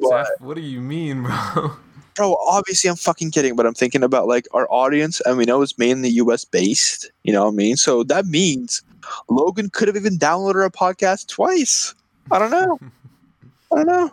[0.01, 1.71] But- what do you mean, bro?
[2.15, 5.61] bro obviously i'm fucking kidding but i'm thinking about like our audience and we know
[5.61, 8.81] it's mainly us based you know what i mean so that means
[9.29, 11.95] logan could have even downloaded our podcast twice
[12.31, 12.77] i don't know
[13.71, 14.11] i don't know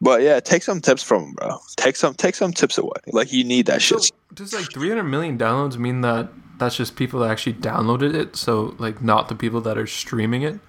[0.00, 3.32] but yeah take some tips from him bro take some take some tips away like
[3.32, 7.20] you need that So, shit does like 300 million downloads mean that that's just people
[7.20, 8.36] that actually downloaded it?
[8.36, 10.60] So like not the people that are streaming it?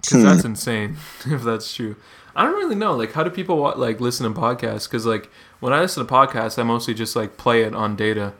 [0.00, 0.22] Because Hmm.
[0.22, 0.96] that's insane
[1.26, 1.96] if that's true.
[2.36, 2.94] I don't really know.
[2.96, 4.88] Like, how do people like listen to podcasts?
[4.88, 8.32] Because like when I listen to podcasts, I mostly just like play it on data.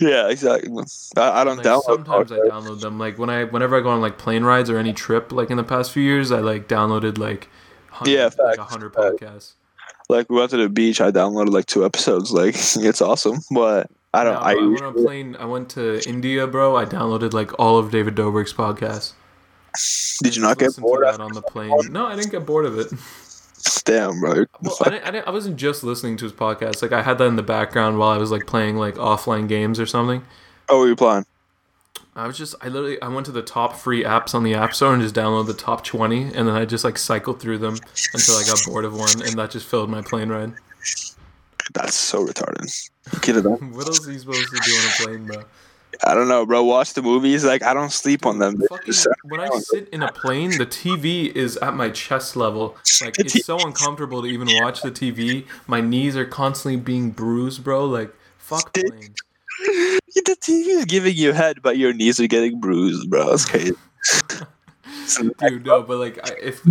[0.00, 0.70] Yeah exactly
[1.16, 2.98] i, I don't Like, download sometimes I download them.
[2.98, 5.56] Like when I whenever I go on like plane rides or any trip, like in
[5.56, 7.48] the past few years, I like downloaded like
[8.04, 9.52] Yeah, like hundred podcasts.
[10.08, 11.00] Like we went to the beach.
[11.00, 12.32] I downloaded like two episodes.
[12.32, 14.36] Like it's awesome, but I don't.
[14.36, 15.36] I, I went on a plane.
[15.36, 16.76] I went to India, bro.
[16.76, 19.12] I downloaded like all of David Dobrik's podcasts.
[20.22, 21.04] did you not get bored?
[21.04, 21.72] on the plane?
[21.90, 22.92] No, I didn't get bored of it.
[23.84, 24.46] Damn, bro.
[24.62, 26.80] Well, I, didn't, I, didn't, I wasn't just listening to his podcast.
[26.80, 29.78] Like I had that in the background while I was like playing like offline games
[29.78, 30.22] or something.
[30.68, 31.26] Oh, were you playing?
[32.16, 34.72] I was just I literally I went to the top free apps on the app
[34.72, 37.76] store and just downloaded the top twenty, and then I just like cycled through them
[38.14, 40.54] until I got bored of one, and that just filled my plane ride.
[41.74, 42.90] That's so retarded.
[43.20, 43.60] Get it up.
[43.60, 45.44] what else are you supposed to do on a plane, bro?
[46.02, 46.64] I don't know, bro.
[46.64, 47.44] Watch the movies.
[47.44, 48.60] Like I don't sleep on them.
[48.68, 52.76] Fucking, when I sit in a plane, the TV is at my chest level.
[53.02, 55.46] Like it's so uncomfortable to even watch the TV.
[55.66, 57.84] My knees are constantly being bruised, bro.
[57.84, 59.10] Like fuck planes.
[60.14, 63.30] the TV is giving you head, but your knees are getting bruised, bro.
[63.30, 63.74] That's crazy.
[65.38, 66.66] Dude, no, but like, I, if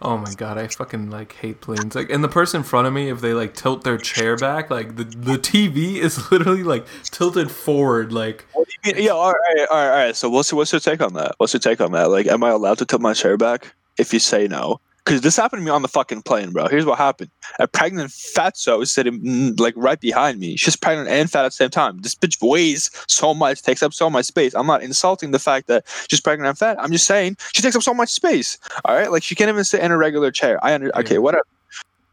[0.00, 1.94] oh my god, I fucking like hate planes.
[1.94, 4.70] Like, and the person in front of me, if they like tilt their chair back,
[4.70, 8.12] like the the TV is literally like tilted forward.
[8.12, 8.46] Like?
[8.84, 10.16] Yeah, all right, all right, all right.
[10.16, 11.34] So what's what's your take on that?
[11.38, 12.10] What's your take on that?
[12.10, 13.74] Like, am I allowed to tilt my chair back?
[13.98, 16.68] If you say no, because this happened to me on the fucking plane, bro.
[16.68, 20.56] Here's what happened: a pregnant fatso is sitting mm, like right behind me.
[20.56, 21.98] She's pregnant and fat at the same time.
[22.02, 24.54] This bitch weighs so much, takes up so much space.
[24.54, 26.76] I'm not insulting the fact that she's pregnant and fat.
[26.78, 28.58] I'm just saying she takes up so much space.
[28.84, 30.62] All right, like she can't even sit in a regular chair.
[30.64, 31.44] I under okay, whatever.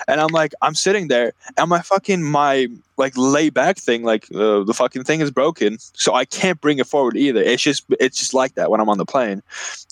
[0.07, 4.27] And I'm like, I'm sitting there, and my fucking my like lay back thing, like
[4.33, 7.41] uh, the fucking thing is broken, so I can't bring it forward either.
[7.41, 9.41] It's just it's just like that when I'm on the plane,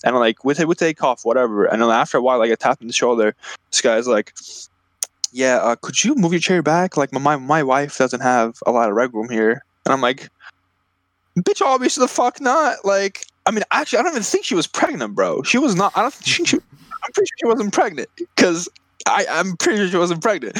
[0.04, 1.64] and I'm like, we take we take off, whatever.
[1.64, 3.34] And then after a while, like I tapped in the shoulder.
[3.70, 4.32] This guy's like,
[5.32, 6.96] Yeah, uh, could you move your chair back?
[6.96, 10.28] Like my my wife doesn't have a lot of leg room here, and I'm like,
[11.38, 12.84] bitch, obviously the fuck not.
[12.84, 15.42] Like, I mean, actually, I don't even think she was pregnant, bro.
[15.42, 15.92] She was not.
[15.96, 16.56] I don't think she.
[16.56, 18.68] I'm pretty sure she wasn't pregnant because
[19.06, 20.58] I I'm pretty sure she wasn't pregnant.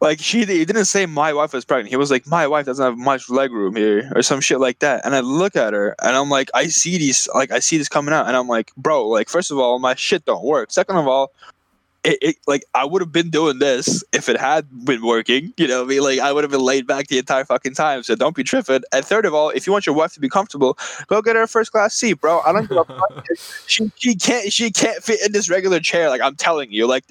[0.00, 1.90] Like she he didn't say my wife was pregnant.
[1.90, 4.78] He was like my wife doesn't have much leg room here or some shit like
[4.78, 5.04] that.
[5.04, 7.88] And I look at her and I'm like I see these like I see this
[7.88, 10.70] coming out and I'm like bro like first of all my shit don't work.
[10.70, 11.32] Second of all.
[12.02, 15.68] It, it like I would have been doing this if it had been working, you
[15.68, 15.80] know.
[15.80, 18.02] what I mean, like I would have been laid back the entire fucking time.
[18.04, 18.80] So don't be tripping.
[18.90, 21.42] And third of all, if you want your wife to be comfortable, go get her
[21.42, 22.40] a first class seat, bro.
[22.40, 23.26] I don't give a fuck.
[23.66, 26.08] She she can't she can't fit in this regular chair.
[26.08, 27.04] Like I'm telling you, like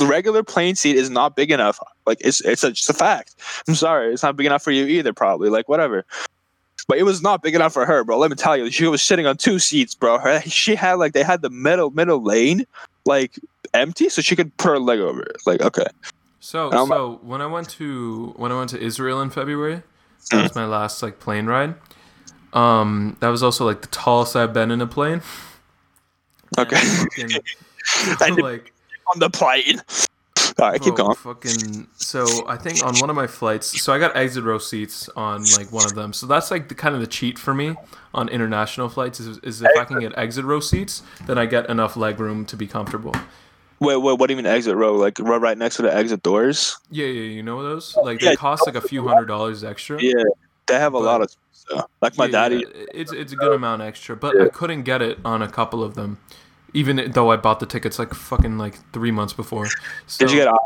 [0.00, 1.78] a regular plane seat is not big enough.
[2.06, 3.34] Like it's it's a, just a fact.
[3.68, 5.12] I'm sorry, it's not big enough for you either.
[5.12, 6.04] Probably like whatever.
[6.86, 8.18] But it was not big enough for her, bro.
[8.18, 10.18] Let me tell you, she was sitting on two seats, bro.
[10.18, 12.66] Her, she had like they had the middle middle lane
[13.06, 13.38] like
[13.72, 15.36] empty, so she could put her leg over it.
[15.46, 15.86] Like okay,
[16.40, 19.82] So Um, so when I went to when I went to Israel in February,
[20.30, 21.74] that was my last like plane ride.
[22.52, 25.22] Um, that was also like the tallest I've been in a plane.
[26.58, 26.76] okay,
[27.18, 27.40] And
[28.20, 28.72] And- like
[29.12, 29.80] on the plane.
[30.60, 31.16] All right, keep bro, going.
[31.16, 35.08] Fucking so I think on one of my flights, so I got exit row seats
[35.16, 36.12] on like one of them.
[36.12, 37.74] So that's like the kind of the cheat for me
[38.14, 41.68] on international flights is, is if I can get exit row seats, then I get
[41.68, 43.12] enough leg room to be comfortable.
[43.80, 44.94] Wait, wait, what do you mean exit row?
[44.94, 46.76] Like right right next to the exit doors?
[46.88, 47.96] Yeah, yeah, you know those?
[47.96, 48.30] Like Yeah.
[48.30, 50.00] they cost like a few hundred dollars extra.
[50.00, 50.22] Yeah,
[50.66, 51.30] they have a But- lot of.
[51.52, 51.86] stuff.
[52.00, 52.56] Like my Yeah, daddy.
[52.58, 55.82] yeah, it's it's a good amount extra, but I couldn't get it on a couple
[55.82, 56.18] of them,
[56.74, 59.68] even though I bought the tickets like fucking like three months before.
[60.06, 60.48] So, Did you get?
[60.48, 60.58] Aisle?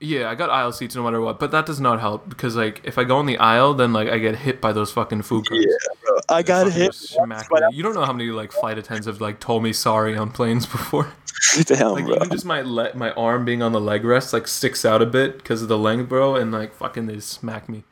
[0.00, 2.80] Yeah, I got aisle seats no matter what, but that does not help because like
[2.84, 5.48] if I go in the aisle, then like I get hit by those fucking food
[5.48, 5.64] carts.
[5.66, 6.18] Yeah, bro.
[6.28, 6.94] I got hit.
[6.94, 7.58] smack me.
[7.72, 10.66] You don't know how many like flight attendants have like told me sorry on planes
[10.76, 11.12] before.
[11.64, 12.14] Damn, Like bro.
[12.14, 15.06] even just my le- my arm being on the leg rest like sticks out a
[15.06, 17.82] bit because of the length, bro, and like fucking they smack me.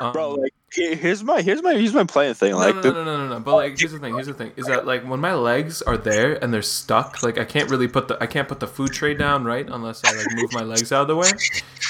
[0.00, 2.52] Um, bro, like here- here's my here's my here's my playing thing.
[2.52, 3.40] no, Like no, no, no, no, no, no.
[3.40, 4.14] But like, here's the thing.
[4.14, 4.52] Here's the thing.
[4.56, 7.88] Is that like when my legs are there and they're stuck, like I can't really
[7.88, 10.62] put the I can't put the food tray down right unless I like move my
[10.62, 11.30] legs out of the way,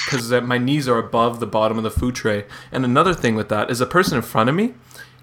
[0.05, 2.45] because my knees are above the bottom of the food tray.
[2.71, 4.73] And another thing with that is the person in front of me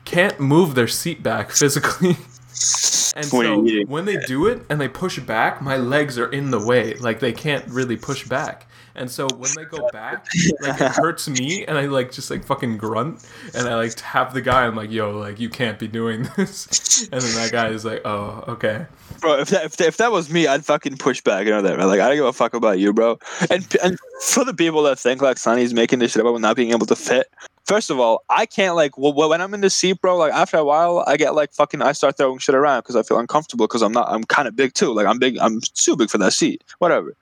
[0.04, 2.16] can't move their seat back physically.
[3.14, 6.64] And so when they do it and they push back, my legs are in the
[6.64, 6.94] way.
[6.94, 8.66] Like they can't really push back.
[8.94, 10.26] And so when they go back,
[10.60, 14.32] like it hurts me and I like just like fucking grunt and I like tap
[14.32, 14.66] the guy.
[14.66, 17.08] I'm like, yo, like you can't be doing this.
[17.10, 18.86] And then that guy is like, oh, okay.
[19.20, 21.46] bro, if that, if that if that was me, I'd fucking push back.
[21.46, 21.78] You know that.
[21.78, 23.18] Like I don't give a fuck about you, bro.
[23.50, 26.70] And and for the people that think like Sunny's making this shit about not being
[26.70, 27.28] able to fit.
[27.64, 30.16] First of all, I can't like well, when I'm in the seat, bro.
[30.16, 31.80] Like after a while, I get like fucking.
[31.80, 34.08] I start throwing shit around because I feel uncomfortable because I'm not.
[34.08, 34.92] I'm kind of big too.
[34.92, 35.38] Like I'm big.
[35.38, 36.62] I'm too big for that seat.
[36.78, 37.14] Whatever.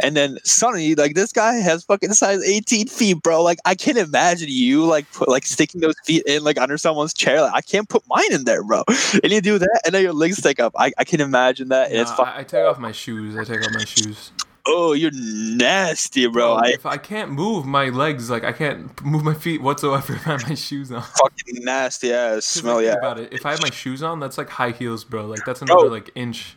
[0.00, 3.42] And then Sunny, like this guy has fucking size 18 feet, bro.
[3.42, 7.12] Like I can't imagine you like put like sticking those feet in like under someone's
[7.12, 7.40] chair.
[7.42, 8.84] Like I can't put mine in there, bro.
[9.24, 10.72] And you do that, and then your legs stick up.
[10.78, 12.32] I, I can imagine that, and it's Nah, fucking.
[12.34, 13.36] I, I take off my shoes.
[13.36, 14.30] I take off my shoes.
[14.70, 16.54] Oh, you're nasty, bro.
[16.54, 20.28] I if I can't move my legs, like I can't move my feet whatsoever if
[20.28, 21.02] I have my shoes on.
[21.02, 22.76] fucking nasty ass, smell.
[22.76, 22.92] like, Yeah.
[22.94, 23.32] about it.
[23.32, 25.26] If I have my shoes on, that's like high heels, bro.
[25.26, 25.88] Like that's another Bro.
[25.90, 26.56] like inch.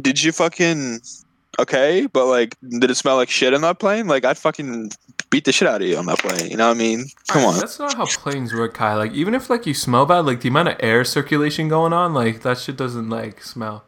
[0.00, 1.00] Did you fucking
[1.58, 2.06] okay?
[2.06, 4.06] But like, did it smell like shit on that plane?
[4.06, 4.90] Like, I'd fucking
[5.30, 6.50] beat the shit out of you on that plane.
[6.50, 7.06] You know what I mean?
[7.28, 7.58] Come on.
[7.58, 8.94] That's not how planes work, Kai.
[8.94, 12.14] Like even if like you smell bad, like the amount of air circulation going on,
[12.14, 13.84] like that shit doesn't like smell.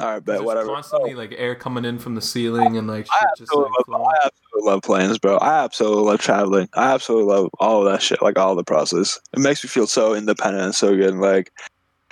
[0.00, 0.68] All right, There's whatever.
[0.68, 4.02] constantly like air coming in from the ceiling and like I shit just like love.
[4.02, 5.36] I absolutely love planes, bro.
[5.38, 6.68] I absolutely love traveling.
[6.74, 9.18] I absolutely love all of that shit, like all the process.
[9.32, 11.14] It makes me feel so independent and so good.
[11.14, 11.52] Like,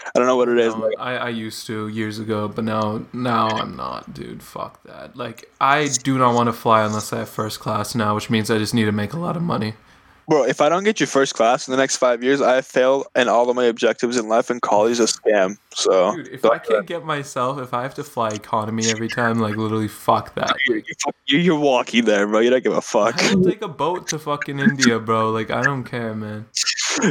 [0.07, 0.75] I don't know what it is.
[0.75, 4.43] No, Like, I, I used to years ago, but now now I'm not, dude.
[4.43, 5.17] Fuck that.
[5.17, 8.51] Like I do not want to fly unless I have first class now, which means
[8.51, 9.75] I just need to make a lot of money.
[10.29, 13.05] bro, if I don't get you first class in the next five years, I fail
[13.15, 15.59] in all of my objectives in life, and college is a scam.
[15.73, 19.39] So, Dude, if I can't get myself, if I have to fly economy every time,
[19.39, 20.57] like literally, fuck that.
[21.27, 22.41] You're, you're, walking there, bro.
[22.41, 23.23] You don't give a fuck.
[23.23, 25.31] I will take a boat to fucking India, bro.
[25.31, 26.47] Like I don't care, man.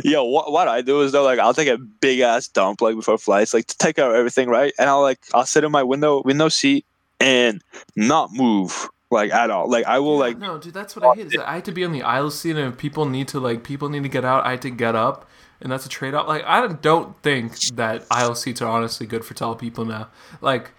[0.04, 2.96] Yo, what what I do is though, like I'll take a big ass dump like
[2.96, 4.74] before flights, like to take out everything, right?
[4.78, 6.86] And I'll like I'll sit in my window window seat
[7.20, 7.62] and
[7.96, 9.70] not move like at all.
[9.70, 11.28] Like I will like no, dude, that's what I hate.
[11.34, 13.64] Is I had to be on the aisle seat, and if people need to like
[13.64, 15.28] people need to get out, I had to get up,
[15.62, 16.28] and that's a trade off.
[16.28, 20.10] Like I don't think that aisle seats are honestly good for tall people now.
[20.42, 20.72] Like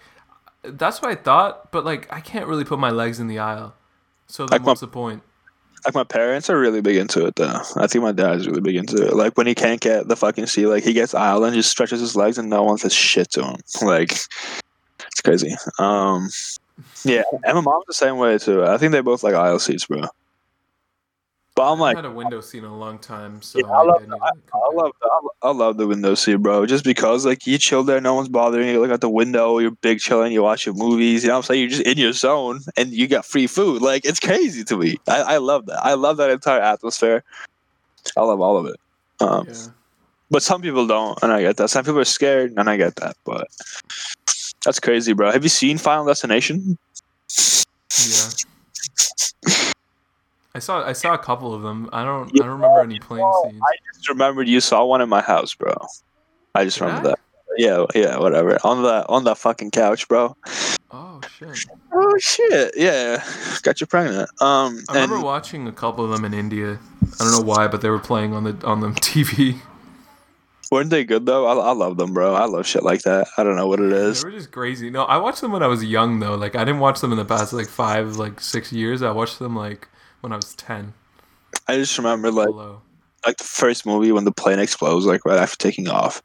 [0.63, 3.73] that's what I thought, but like I can't really put my legs in the aisle.
[4.27, 5.23] So then Like my- what's the point?
[5.85, 7.59] Like my parents are really big into it though.
[7.75, 9.13] I think my dad's really big into it.
[9.15, 11.99] Like when he can't get the fucking seat, like he gets aisle and just stretches
[11.99, 13.57] his legs and no one says shit to him.
[13.81, 15.55] Like it's crazy.
[15.79, 16.29] Um
[17.03, 18.63] yeah, and my mom's the same way too.
[18.63, 20.03] I think they both like aisle seats, bro.
[21.61, 23.71] But I'm I like, haven't had a window seat in a long time, so Yeah,
[23.71, 26.65] I love to, I, I love I, I love the window seat, bro.
[26.65, 28.81] Just because like you chill there, no one's bothering you.
[28.81, 31.21] Look out the window, you're big chilling, you watch your movies.
[31.21, 31.59] You know what I'm saying?
[31.59, 33.83] You're just in your zone, and you got free food.
[33.83, 34.97] Like it's crazy to me.
[35.07, 35.85] I, I love that.
[35.85, 37.23] I love that entire atmosphere.
[38.17, 38.79] I love all of it.
[39.19, 39.67] Um, Yeah.
[40.31, 41.69] But some people don't, and I get that.
[41.69, 43.17] Some people are scared, and I get that.
[43.23, 43.49] But
[44.65, 45.31] that's crazy, bro.
[45.31, 46.79] Have you seen Final Destination?
[47.99, 48.29] Yeah.
[50.53, 51.89] I saw I saw a couple of them.
[51.93, 53.61] I don't I don't remember any plane scenes.
[53.61, 55.73] I just remembered you saw one in my house, bro.
[56.55, 57.11] I just Did remember I?
[57.11, 57.19] that.
[57.57, 58.57] Yeah, yeah, whatever.
[58.63, 60.35] On the on that fucking couch, bro.
[60.91, 61.65] Oh shit.
[61.93, 62.73] Oh shit!
[62.75, 63.23] Yeah,
[63.61, 64.29] got you pregnant.
[64.41, 66.79] Um, I remember and watching a couple of them in India.
[67.19, 69.57] I don't know why, but they were playing on the on the TV.
[70.71, 71.45] weren't they good though?
[71.47, 72.35] I, I love them, bro.
[72.35, 73.27] I love shit like that.
[73.37, 74.21] I don't know what it is.
[74.21, 74.89] They were just crazy.
[74.89, 76.35] No, I watched them when I was young though.
[76.35, 79.01] Like I didn't watch them in the past like five, like six years.
[79.01, 79.87] I watched them like
[80.21, 80.93] when I was ten.
[81.67, 82.81] I just remember like Below.
[83.25, 86.21] like the first movie when the plane explodes, like right after taking off.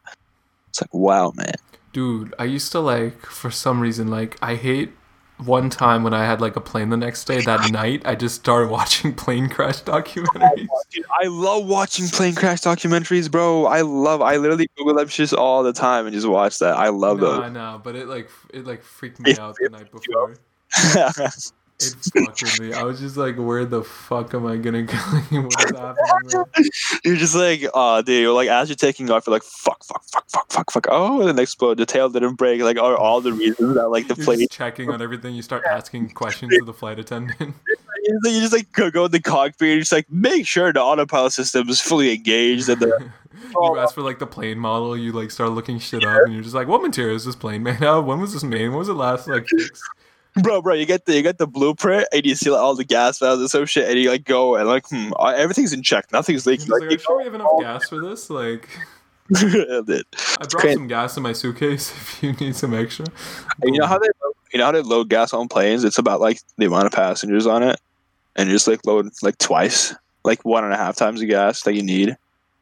[0.68, 1.54] It's like wow, man.
[1.92, 4.92] Dude, I used to like for some reason like I hate
[5.38, 8.36] one time when I had like a plane the next day that night I just
[8.36, 10.66] started watching plane crash documentaries.
[10.90, 13.66] Dude, I love watching plane crash documentaries, bro.
[13.66, 14.22] I love.
[14.22, 16.76] I literally Google them shit all the time and just watch that.
[16.76, 19.90] I love no, I know, but it like it like freaked me out the night
[19.90, 20.36] before.
[21.78, 21.94] those.
[22.14, 22.72] It fucked me.
[22.72, 24.94] I was just like, where the fuck am I gonna go?
[25.30, 26.30] what is happening?
[26.30, 26.44] bro?
[27.04, 28.22] you're just like, oh, dude.
[28.22, 30.86] You're like, as you're taking off, you're like, fuck, fuck, fuck, fuck, fuck, fuck.
[30.90, 31.78] Oh, and then explode.
[31.78, 32.60] The tail didn't break.
[32.62, 35.34] Like, are all the reasons that like the You're plane checking on everything.
[35.34, 37.54] You start asking questions to the flight attendant.
[38.08, 40.80] You just, just like go, go in the cockpit and just like make sure the
[40.80, 43.10] autopilot system is fully engaged and the
[43.52, 44.96] you ask for like the plane model.
[44.96, 47.62] You like start looking shit up, and you're just like, what material is this plane
[47.62, 48.04] made of?
[48.04, 48.68] When was this made?
[48.68, 49.82] When was it last like fixed?
[50.42, 52.84] Bro, bro, you get the you get the blueprint and you see like all the
[52.84, 56.12] gas valves and some shit, and you like go and like, hmm, everything's in check,
[56.12, 56.68] nothing's leaking.
[56.68, 58.30] Like, like, you sure we have enough gas for this?
[58.30, 58.68] Like,
[59.34, 60.74] I brought crazy.
[60.74, 61.90] some gas in my suitcase.
[61.96, 63.06] If you need some extra,
[63.62, 64.08] And you know how they
[64.52, 65.84] you know how they load gas on planes?
[65.84, 67.80] It's about like the amount of passengers on it,
[68.36, 71.62] and you just like load like twice, like one and a half times the gas
[71.62, 72.16] that you need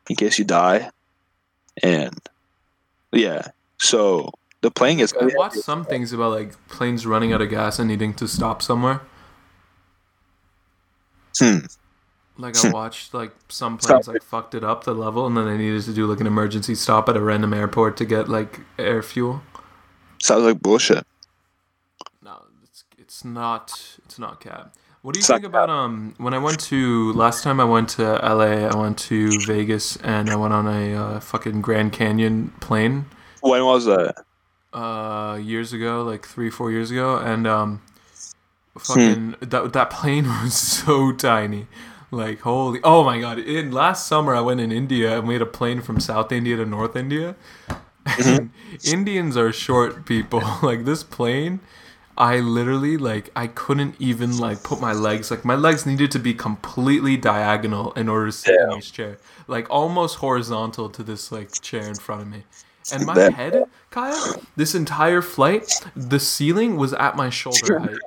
[0.08, 0.90] in case you die,
[1.82, 2.18] and
[3.12, 3.48] yeah,
[3.78, 4.32] so
[4.64, 5.12] the plane is.
[5.20, 8.62] I watched some things about like planes running out of gas and needing to stop
[8.62, 9.02] somewhere.
[11.38, 11.58] Hmm.
[12.38, 15.58] Like I watched like some planes like fucked it up the level, and then they
[15.58, 19.02] needed to do like an emergency stop at a random airport to get like air
[19.02, 19.42] fuel.
[20.22, 21.06] Sounds like bullshit.
[22.22, 24.72] No, it's it's not it's not cab.
[25.02, 27.90] What do you It's think about um when I went to last time I went
[27.90, 32.54] to LA, I went to Vegas and I went on a uh, fucking Grand Canyon
[32.60, 33.04] plane
[33.42, 34.24] When was that?
[34.74, 37.80] Uh years ago, like 3 4 years ago and um
[38.78, 41.66] fucking that that plane was so tiny.
[42.10, 43.38] Like holy oh my god!
[43.38, 46.56] In last summer I went in India and we had a plane from South India
[46.56, 47.34] to North India.
[48.24, 48.50] And
[48.84, 50.42] Indians are short people.
[50.62, 51.60] like this plane,
[52.16, 56.18] I literally like I couldn't even like put my legs like my legs needed to
[56.18, 59.18] be completely diagonal in order to sit in this chair,
[59.48, 62.44] like almost horizontal to this like chair in front of me.
[62.92, 67.98] And my head, Kaya, this entire flight, the ceiling was at my shoulder height.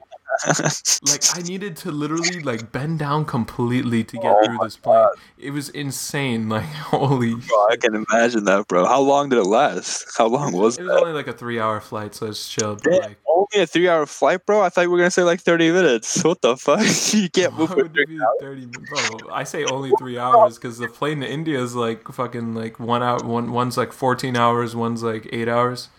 [0.46, 5.08] Like I needed to literally like bend down completely to get Oh through this plane.
[5.38, 6.50] It was insane.
[6.58, 7.36] Like holy.
[7.36, 8.86] Bro, I can imagine that, bro.
[8.86, 10.06] How long did it last?
[10.18, 10.86] How long was It it?
[10.86, 12.78] was only like a three-hour flight, so it's chill.
[12.84, 14.62] But like, only a three-hour flight, bro.
[14.62, 16.24] I thought we were gonna say like thirty minutes.
[16.28, 16.82] What the fuck?
[17.14, 18.66] you can't move would it be thirty?
[18.66, 22.80] Bro, I say only three hours because the plane to India is like fucking like
[22.80, 23.20] one hour.
[23.24, 24.76] One one's like fourteen hours.
[24.76, 25.90] One's like eight hours.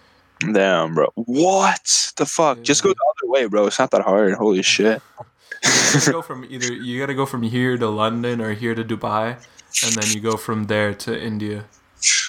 [0.41, 1.11] Damn, bro.
[1.15, 2.63] What the fuck?
[2.63, 3.67] Just go the other way, bro.
[3.67, 4.35] It's not that hard.
[4.35, 5.03] Holy shit.
[5.65, 5.71] You
[6.01, 9.37] gotta go from either you gotta go from here to London or here to Dubai,
[9.85, 11.65] and then you go from there to India.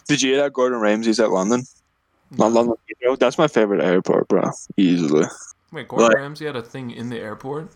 [0.07, 1.63] Did you eat at Gordon Ramsay's at London?
[2.31, 2.75] Not London.
[2.89, 3.17] Heathrow?
[3.19, 4.49] That's my favorite airport, bro.
[4.77, 5.25] Easily.
[5.71, 7.69] Wait, Gordon Like- Ramsay had a thing in the airport.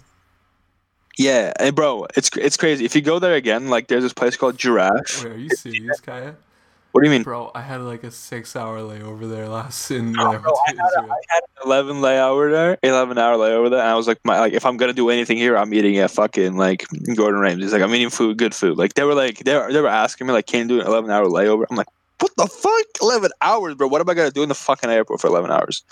[1.16, 2.86] Yeah, and bro, it's it's crazy.
[2.86, 5.24] If you go there again, like there's this place called Giraffe.
[5.24, 6.36] Wait, are you serious, Kaya?
[6.94, 7.24] What do you mean?
[7.24, 10.84] Bro, I had like a six-hour layover there last in oh, Bro, I went I
[10.96, 14.08] had, a, I had an 11 layover there, 11 hour layover there, and I was
[14.08, 16.86] like, my like, if I'm gonna do anything here, I'm eating at fucking like
[17.16, 17.74] Gordon Ramsay's.
[17.74, 18.78] Like, I'm eating food, good food.
[18.78, 20.88] Like, they were like, they were, they were asking me like, can you do an
[20.88, 21.66] 11 hour layover?
[21.68, 21.88] I'm like,
[22.20, 23.88] what the fuck, 11 hours, bro?
[23.88, 25.84] What am I gonna do in the fucking airport for 11 hours?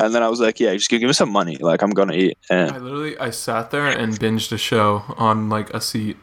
[0.00, 1.56] And then I was like, yeah, just give, give me some money.
[1.56, 2.38] Like, I'm gonna eat.
[2.48, 6.16] And I literally I sat there and binged a show on like a seat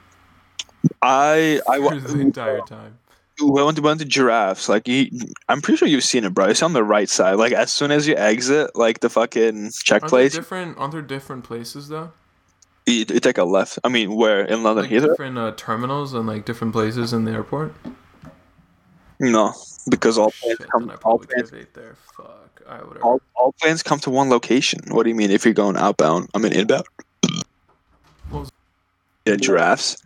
[1.02, 2.98] I I for the entire time.
[3.42, 4.70] We went to went to giraffes.
[4.70, 5.10] Like, you,
[5.48, 6.46] I'm pretty sure you've seen it, bro.
[6.46, 7.34] It's on the right side.
[7.34, 10.78] Like, as soon as you exit, like the fucking check Aren't there place, different?
[10.78, 12.12] Aren't there different places though?
[12.90, 13.80] you, you take a left.
[13.84, 14.90] I mean, where in London?
[14.90, 17.74] Like different uh, terminals and like different places in the airport.
[19.20, 19.54] No,
[19.90, 21.96] because all planes come all planes, could have ate there.
[22.16, 22.62] Fuck.
[22.66, 23.06] Alright, whatever.
[23.06, 24.80] all, all planes come to one location.
[24.90, 26.30] What do you mean if you're going outbound?
[26.34, 26.86] I mean inbound.
[29.26, 30.02] Yeah, giraffes.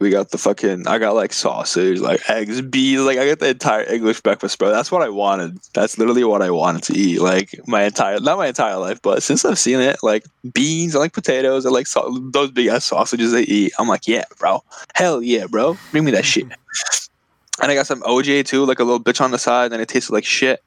[0.00, 0.86] We got the fucking.
[0.86, 3.00] I got like sausage, like eggs, bees.
[3.00, 4.70] Like I got the entire English breakfast, bro.
[4.70, 5.58] That's what I wanted.
[5.74, 7.20] That's literally what I wanted to eat.
[7.20, 10.24] Like my entire, not my entire life, but since I've seen it, like
[10.54, 13.72] beans, I like potatoes, I like sau- those big ass sausages they eat.
[13.78, 14.64] I'm like, yeah, bro.
[14.94, 15.76] Hell yeah, bro.
[15.90, 16.44] Bring me that shit.
[17.60, 19.88] and I got some OJ too, like a little bitch on the side, and it
[19.88, 20.62] tasted like shit.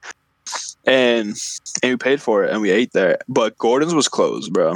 [0.85, 1.35] And
[1.81, 3.17] and we paid for it, and we ate there.
[3.27, 4.75] But Gordon's was closed, bro.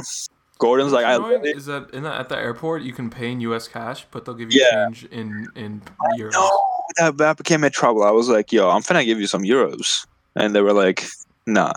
[0.58, 3.68] Gordon's like I literally- is that at the airport you can pay in U.S.
[3.68, 4.86] cash, but they'll give you Yeah.
[4.86, 5.82] change in in
[6.18, 6.32] euros.
[6.32, 6.60] no,
[6.98, 8.02] that, that became a trouble.
[8.02, 11.06] I was like, yo, I'm finna give you some euros, and they were like,
[11.46, 11.72] nah.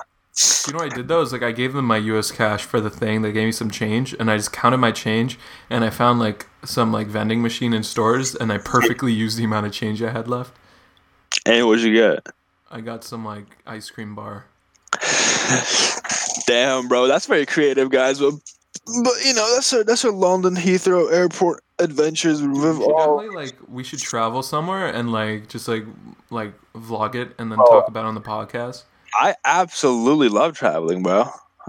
[0.66, 1.22] You know what I did though?
[1.22, 2.32] Is like I gave them my U.S.
[2.32, 3.22] cash for the thing.
[3.22, 5.38] They gave me some change, and I just counted my change,
[5.70, 9.44] and I found like some like vending machine in stores, and I perfectly used the
[9.44, 10.54] amount of change I had left.
[11.46, 12.28] And what'd you get?
[12.72, 14.46] I got some like ice cream bar.
[16.48, 18.20] Damn, bro, that's very creative, guys.
[18.20, 18.34] But,
[18.86, 22.42] but you know, that's our that's our London Heathrow Airport adventures.
[22.42, 25.86] We With should all, like we should travel somewhere and like just like
[26.30, 27.66] like vlog it and then Oh.
[27.66, 28.84] talk about it on the podcast.
[29.20, 31.26] I absolutely love traveling, bro.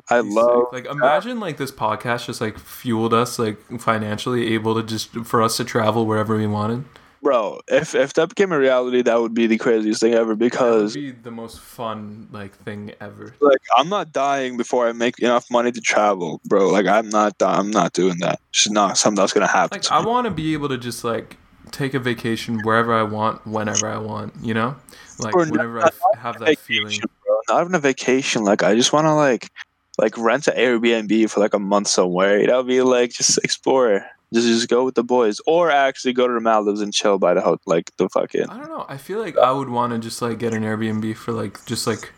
[0.09, 0.69] I love.
[0.73, 5.43] like imagine like this podcast just like fueled us like financially able to just for
[5.43, 6.85] us to travel wherever we wanted.
[7.23, 10.31] Bro, if if that became a reality, that would be the craziest thing ever.
[10.35, 13.33] That would Because be the most fun like thing ever.
[13.41, 16.69] like, I'm not dying before I make enough money to travel, bro.
[16.71, 17.35] Like, I'm not.
[17.41, 18.41] I'm not doing that.
[18.51, 19.77] It's not something that's gonna happen.
[19.77, 21.37] Like to I want to be able to just like
[21.71, 24.35] take a vacation wherever I want, whenever I want.
[24.43, 24.75] You know,
[25.21, 26.99] like Or whenever I not f- have that feeling.
[27.25, 27.41] bro.
[27.49, 28.43] Not even a vacation.
[28.43, 29.49] Like, I just want to like,
[29.97, 32.41] like rent an Airbnb for like a month somewhere.
[32.41, 34.05] You know, be like just explore.
[34.33, 37.35] Just just go with the boys, or actually go to the Maldives and chill by
[37.35, 38.49] the ho- like the fucking.
[38.49, 38.87] I don't know.
[38.89, 41.87] I feel like I would want to just like get an Airbnb for like just
[41.87, 42.13] like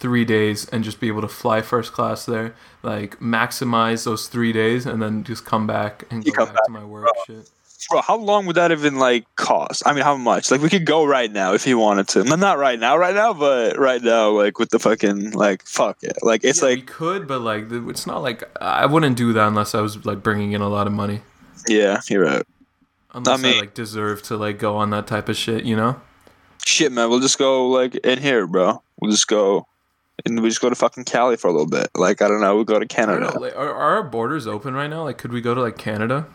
[0.00, 4.52] three days and just be able to fly first class there, like maximize those three
[4.52, 7.48] days and then just come back and You go come back, to my work shit.
[7.88, 9.82] Bro, how long would that even like cost?
[9.86, 10.50] I mean, how much?
[10.50, 12.24] Like, we could go right now if you wanted to.
[12.24, 15.98] No, not right now, right now, but right now, like with the fucking like, fuck
[16.02, 16.18] it.
[16.22, 19.48] Like, it's yeah, we like, could, but like it's not like I wouldn't do that
[19.48, 21.20] unless I was like bringing in a lot of money.
[21.70, 22.46] Yeah, you're right.
[23.12, 26.00] Unless I, mean- like deserve to like go on that type of shit, you know?
[26.66, 28.82] Shit, man, we'll just go like in here, bro.
[29.00, 29.66] We'll just go,
[30.24, 31.88] and we just go to fucking Cali for a little bit.
[31.96, 33.32] Like, I don't know, we'll go to Canada.
[33.32, 35.04] know, like, are, are our borders open right now?
[35.04, 36.26] Like, could we go to like Canada?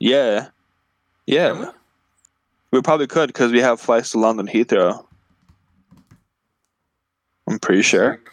[0.00, 0.48] Yeah,
[1.26, 1.52] yeah.
[1.52, 1.66] Can we?
[2.70, 5.04] We probably could because we have flights to London Heathrow.
[7.48, 8.10] I'm pretty sure.
[8.10, 8.30] Like,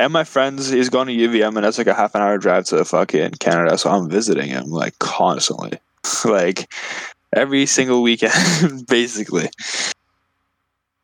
[0.00, 2.64] And my friends, he's going to UVM, and that's like a half an hour drive
[2.66, 3.76] to fucking Canada.
[3.76, 5.78] So I'm visiting him like constantly,
[6.24, 6.72] like
[7.36, 9.50] every single weekend, basically.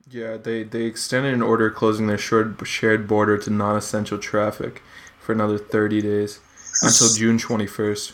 [0.08, 4.82] Yeah, they they extended an order closing their short shared border to non-essential traffic
[5.20, 6.40] for another 30 days
[6.82, 8.12] until June 21st.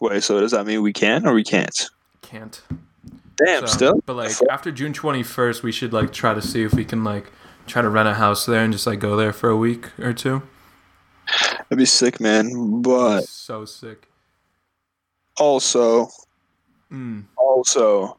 [0.00, 1.90] Wait, so does that mean we can or we can't?
[2.22, 2.60] Can't.
[3.36, 4.02] Damn, So, still.
[4.04, 7.30] But like after June 21st, we should like try to see if we can like
[7.68, 10.12] try to rent a house there and just like go there for a week or
[10.12, 10.42] two.
[11.68, 12.80] That'd be sick, man.
[12.82, 14.06] But so sick.
[15.38, 16.08] also,
[16.90, 17.24] Mm.
[17.36, 18.16] also,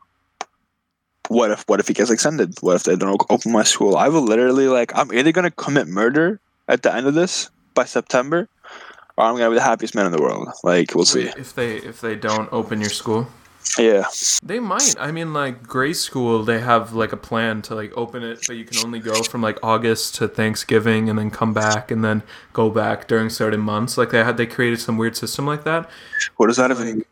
[1.27, 2.53] what if what if he gets extended?
[2.61, 3.97] What if they don't open my school?
[3.97, 7.85] I will literally like I'm either gonna commit murder at the end of this by
[7.85, 8.47] September,
[9.17, 10.49] or I'm gonna be the happiest man in the world.
[10.63, 11.23] Like we'll see.
[11.35, 13.27] If they if they don't open your school,
[13.77, 14.05] Yeah,
[14.43, 14.95] they might.
[14.97, 18.55] I mean, like grade School, they have like a plan to like open it, but
[18.57, 22.23] you can only go from like August to Thanksgiving, and then come back, and then
[22.53, 23.97] go back during certain months.
[23.97, 25.89] Like they had they created some weird system like that.
[26.37, 27.03] what does that even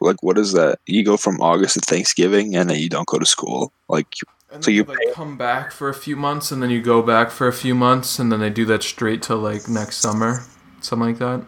[0.00, 0.22] Like?
[0.22, 0.80] What is that?
[0.86, 3.72] You go from August to Thanksgiving, and then you don't go to school.
[3.88, 4.14] Like
[4.50, 7.30] and So you like come back for a few months, and then you go back
[7.30, 10.40] for a few months, and then they do that straight to like next summer,
[10.80, 11.44] something like that.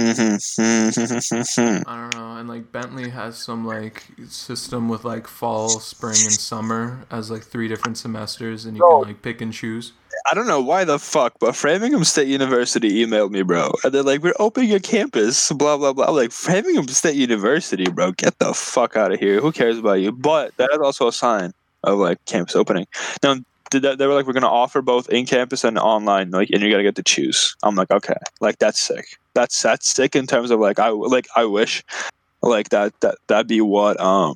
[0.00, 1.84] Mhm.
[1.86, 2.36] I don't know.
[2.36, 7.42] And like Bentley has some like system with like fall, spring, and summer as like
[7.42, 9.00] three different semesters, and you Bro.
[9.00, 9.92] can like pick and choose.
[10.30, 13.72] I don't know why the fuck, but Framingham State University emailed me, bro.
[13.84, 16.06] And they're like, we're opening a campus, blah, blah, blah.
[16.06, 19.40] I'm like, Framingham State University, bro, get the fuck out of here.
[19.40, 20.12] Who cares about you?
[20.12, 21.52] But that is also a sign
[21.84, 22.86] of like campus opening.
[23.22, 23.36] Now,
[23.70, 26.50] did that, they were like, we're going to offer both in campus and online, like,
[26.50, 27.56] and you got to get to choose.
[27.62, 29.06] I'm like, okay, like, that's sick.
[29.34, 31.84] That's, that's sick in terms of like, I, like, I wish
[32.42, 34.34] like that, that, that'd be what, um,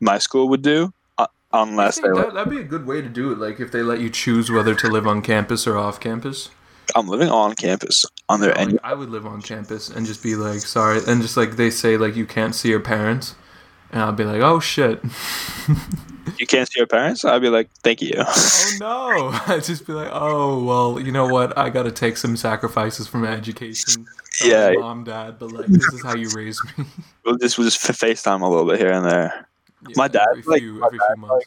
[0.00, 0.92] my school would do.
[1.18, 3.38] uh, Unless they that, that'd be a good way to do it.
[3.38, 6.48] Like if they let you choose whether to live on campus or off campus.
[6.96, 8.80] I'm living on campus on their end.
[8.82, 11.96] I would live on campus and just be like, sorry, and just like they say,
[11.96, 13.34] like you can't see your parents,
[13.92, 15.00] and I'll be like, oh shit,
[16.38, 17.24] You can't see your parents?
[17.24, 18.12] I'd be like, thank you.
[18.16, 22.36] oh no, I'd just be like, oh well, you know what, I gotta take some
[22.36, 24.06] sacrifices for my education.
[24.44, 24.72] Yeah.
[24.78, 26.84] mom, dad, but like this is how you raise me.
[27.24, 29.46] We'll just we'll just FaceTime a little bit here and there.
[29.86, 31.46] Yeah, My dad, every like, few, my every few months.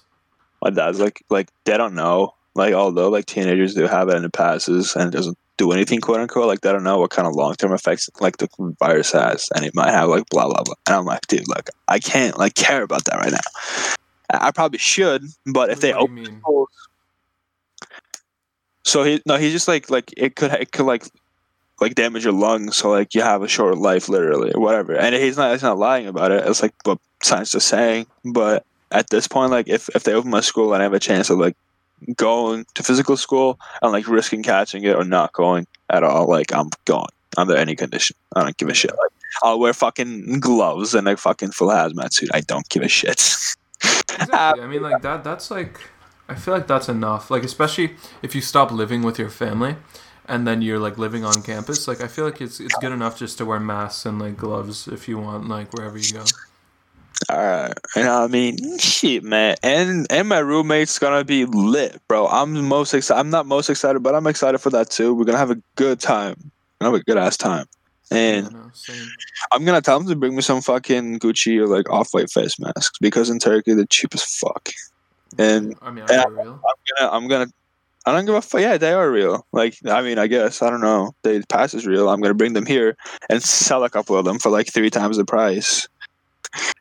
[0.62, 2.36] My dad's like like they don't know.
[2.54, 6.00] Like although like teenagers do have it and it passes and it doesn't do anything
[6.00, 8.48] quote unquote, like they don't know what kind of long term effects like the
[8.80, 10.76] virus has and it might have like blah blah blah.
[10.88, 13.94] And I'm like, dude, like I can't like care about that right now.
[14.34, 16.42] I probably should, but if they open.
[18.86, 21.06] So he no, he's just like like it could it could like
[21.80, 24.96] like damage your lungs, so like you have a short life literally or whatever.
[24.96, 26.46] And he's not he's not lying about it.
[26.48, 28.08] It's like what science is saying.
[28.26, 31.00] But at this point, like if if they open my school and I have a
[31.00, 31.56] chance of like
[32.16, 36.54] going to physical school and like risking catching it or not going at all, like
[36.54, 37.08] I'm going
[37.38, 38.16] under any condition.
[38.36, 38.92] I don't give a shit.
[38.92, 39.12] Like
[39.44, 42.30] I'll wear fucking gloves and a fucking full hazmat suit.
[42.34, 43.22] I don't give a shit.
[43.84, 44.64] Exactly.
[44.64, 45.24] I mean, like that.
[45.24, 45.80] That's like,
[46.30, 47.30] I feel like that's enough.
[47.30, 49.76] Like, especially if you stop living with your family,
[50.26, 51.88] and then you're like living on campus.
[51.88, 54.88] Like, I feel like it's it's good enough just to wear masks and like gloves
[54.88, 56.24] if you want, like wherever you go.
[57.30, 62.28] All right, know I mean, shit, man, and and my roommate's gonna be lit, bro.
[62.28, 63.20] I'm most excited.
[63.20, 65.14] I'm not most excited, but I'm excited for that too.
[65.14, 66.36] We're gonna have a good time.
[66.82, 67.66] We're gonna have a good ass time,
[68.12, 69.08] and I know, same.
[69.52, 72.60] I'm gonna tell them to bring me some fucking Gucci or like off white face
[72.60, 74.70] masks because in Turkey they're cheap as fuck.
[75.38, 76.62] And I mean, and real?
[76.62, 77.48] I'm gonna, I'm gonna,
[78.06, 78.62] I don't give a fuck.
[78.62, 79.46] Yeah, they are real.
[79.52, 81.16] Like, I mean, I guess I don't know.
[81.24, 82.10] They pass is real.
[82.10, 82.96] I'm gonna bring them here
[83.30, 85.88] and sell a couple of them for like three times the price,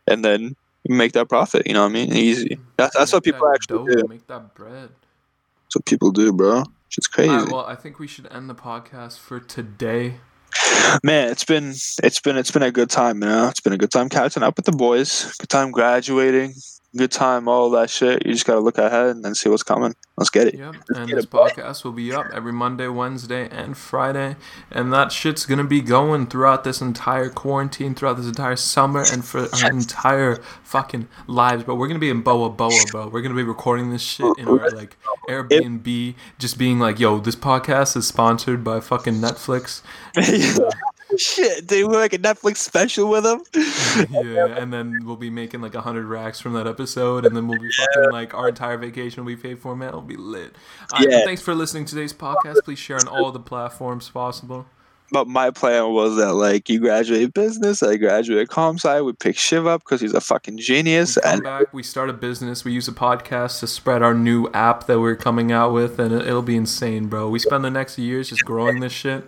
[0.06, 0.54] and then
[0.86, 1.66] make that profit.
[1.66, 2.12] You know what I mean?
[2.12, 2.50] Easy.
[2.50, 2.62] Mm-hmm.
[2.76, 4.08] That's that's what people that actually dough, do.
[4.08, 4.90] Make that bread.
[5.64, 6.64] That's what people do, bro.
[6.98, 7.30] It's crazy.
[7.30, 10.16] Alright, well, I think we should end the podcast for today.
[11.02, 13.48] Man, it's been it's been it's been a good time, you know.
[13.48, 15.34] It's been a good time catching up with the boys.
[15.38, 16.54] Good time graduating.
[16.94, 18.26] Good time, all that shit.
[18.26, 19.94] You just gotta look ahead and then see what's coming.
[20.18, 20.56] Let's get it.
[20.56, 24.36] Yep, Let's and this podcast will be up every Monday, Wednesday, and Friday.
[24.70, 29.24] And that shit's gonna be going throughout this entire quarantine, throughout this entire summer, and
[29.24, 31.64] for our entire fucking lives.
[31.64, 33.08] But we're gonna be in Bora Bora, bro.
[33.08, 34.98] We're gonna be recording this shit in our like
[35.30, 39.80] Airbnb, just being like, "Yo, this podcast is sponsored by fucking Netflix."
[40.62, 40.70] Uh,
[41.18, 43.42] Shit, dude, we're like a Netflix special with them.
[44.10, 47.48] yeah, and then we'll be making like a hundred racks from that episode, and then
[47.48, 49.88] we'll be fucking like our entire vacation will be paid for, man.
[49.88, 50.54] It'll be lit.
[50.92, 51.24] Right, Yeah.
[51.24, 52.64] thanks for listening to today's podcast.
[52.64, 54.66] Please share on all the platforms possible.
[55.10, 59.36] But my plan was that like you graduate business, I graduate comp sci, we pick
[59.36, 62.72] Shiv up because he's a fucking genius, We and back, we start a business, we
[62.72, 66.40] use a podcast to spread our new app that we're coming out with, and it'll
[66.40, 67.28] be insane, bro.
[67.28, 69.24] We spend the next years just growing this shit.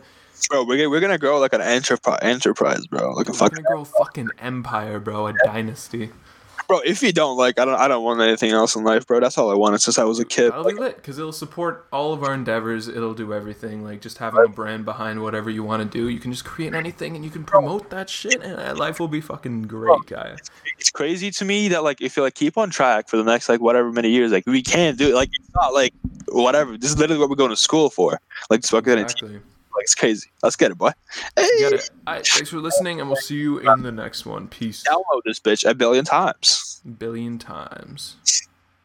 [0.49, 3.63] Bro, we're gonna, we're gonna grow like an enterprise, enterprise, bro, like a We're fucking.
[3.65, 6.11] gonna grow a fucking empire, bro, a dynasty.
[6.69, 6.81] bro.
[6.81, 9.21] If you don't like, I don't, I don't want anything else in life, bro.
[9.21, 10.53] That's all I wanted since I was a kid.
[10.53, 12.89] That'll be lit because it'll support all of our endeavors.
[12.89, 13.85] It'll do everything.
[13.85, 16.09] Like just having a brand behind whatever you want to do.
[16.09, 19.21] You can just create anything and you can promote that shit, and life will be
[19.21, 20.37] fucking great, guy.
[20.79, 23.49] It's crazy to me that like if you like keep on track for the next
[23.49, 25.15] like whatever many years, like we can do it.
[25.15, 25.93] Like it's not like
[26.29, 26.77] whatever.
[26.79, 28.21] This is literally what we're going to school for.
[28.51, 29.41] Like fucking Exactly.
[29.77, 30.31] like it's crazy.
[30.43, 30.91] Let's get it, boy.
[31.37, 31.91] Hey, got it.
[32.07, 34.49] Right, thanks for listening, and we'll see you in the next one.
[34.49, 34.85] Peace.
[34.89, 36.81] download this bitch a billion times.
[36.99, 38.17] Billion times.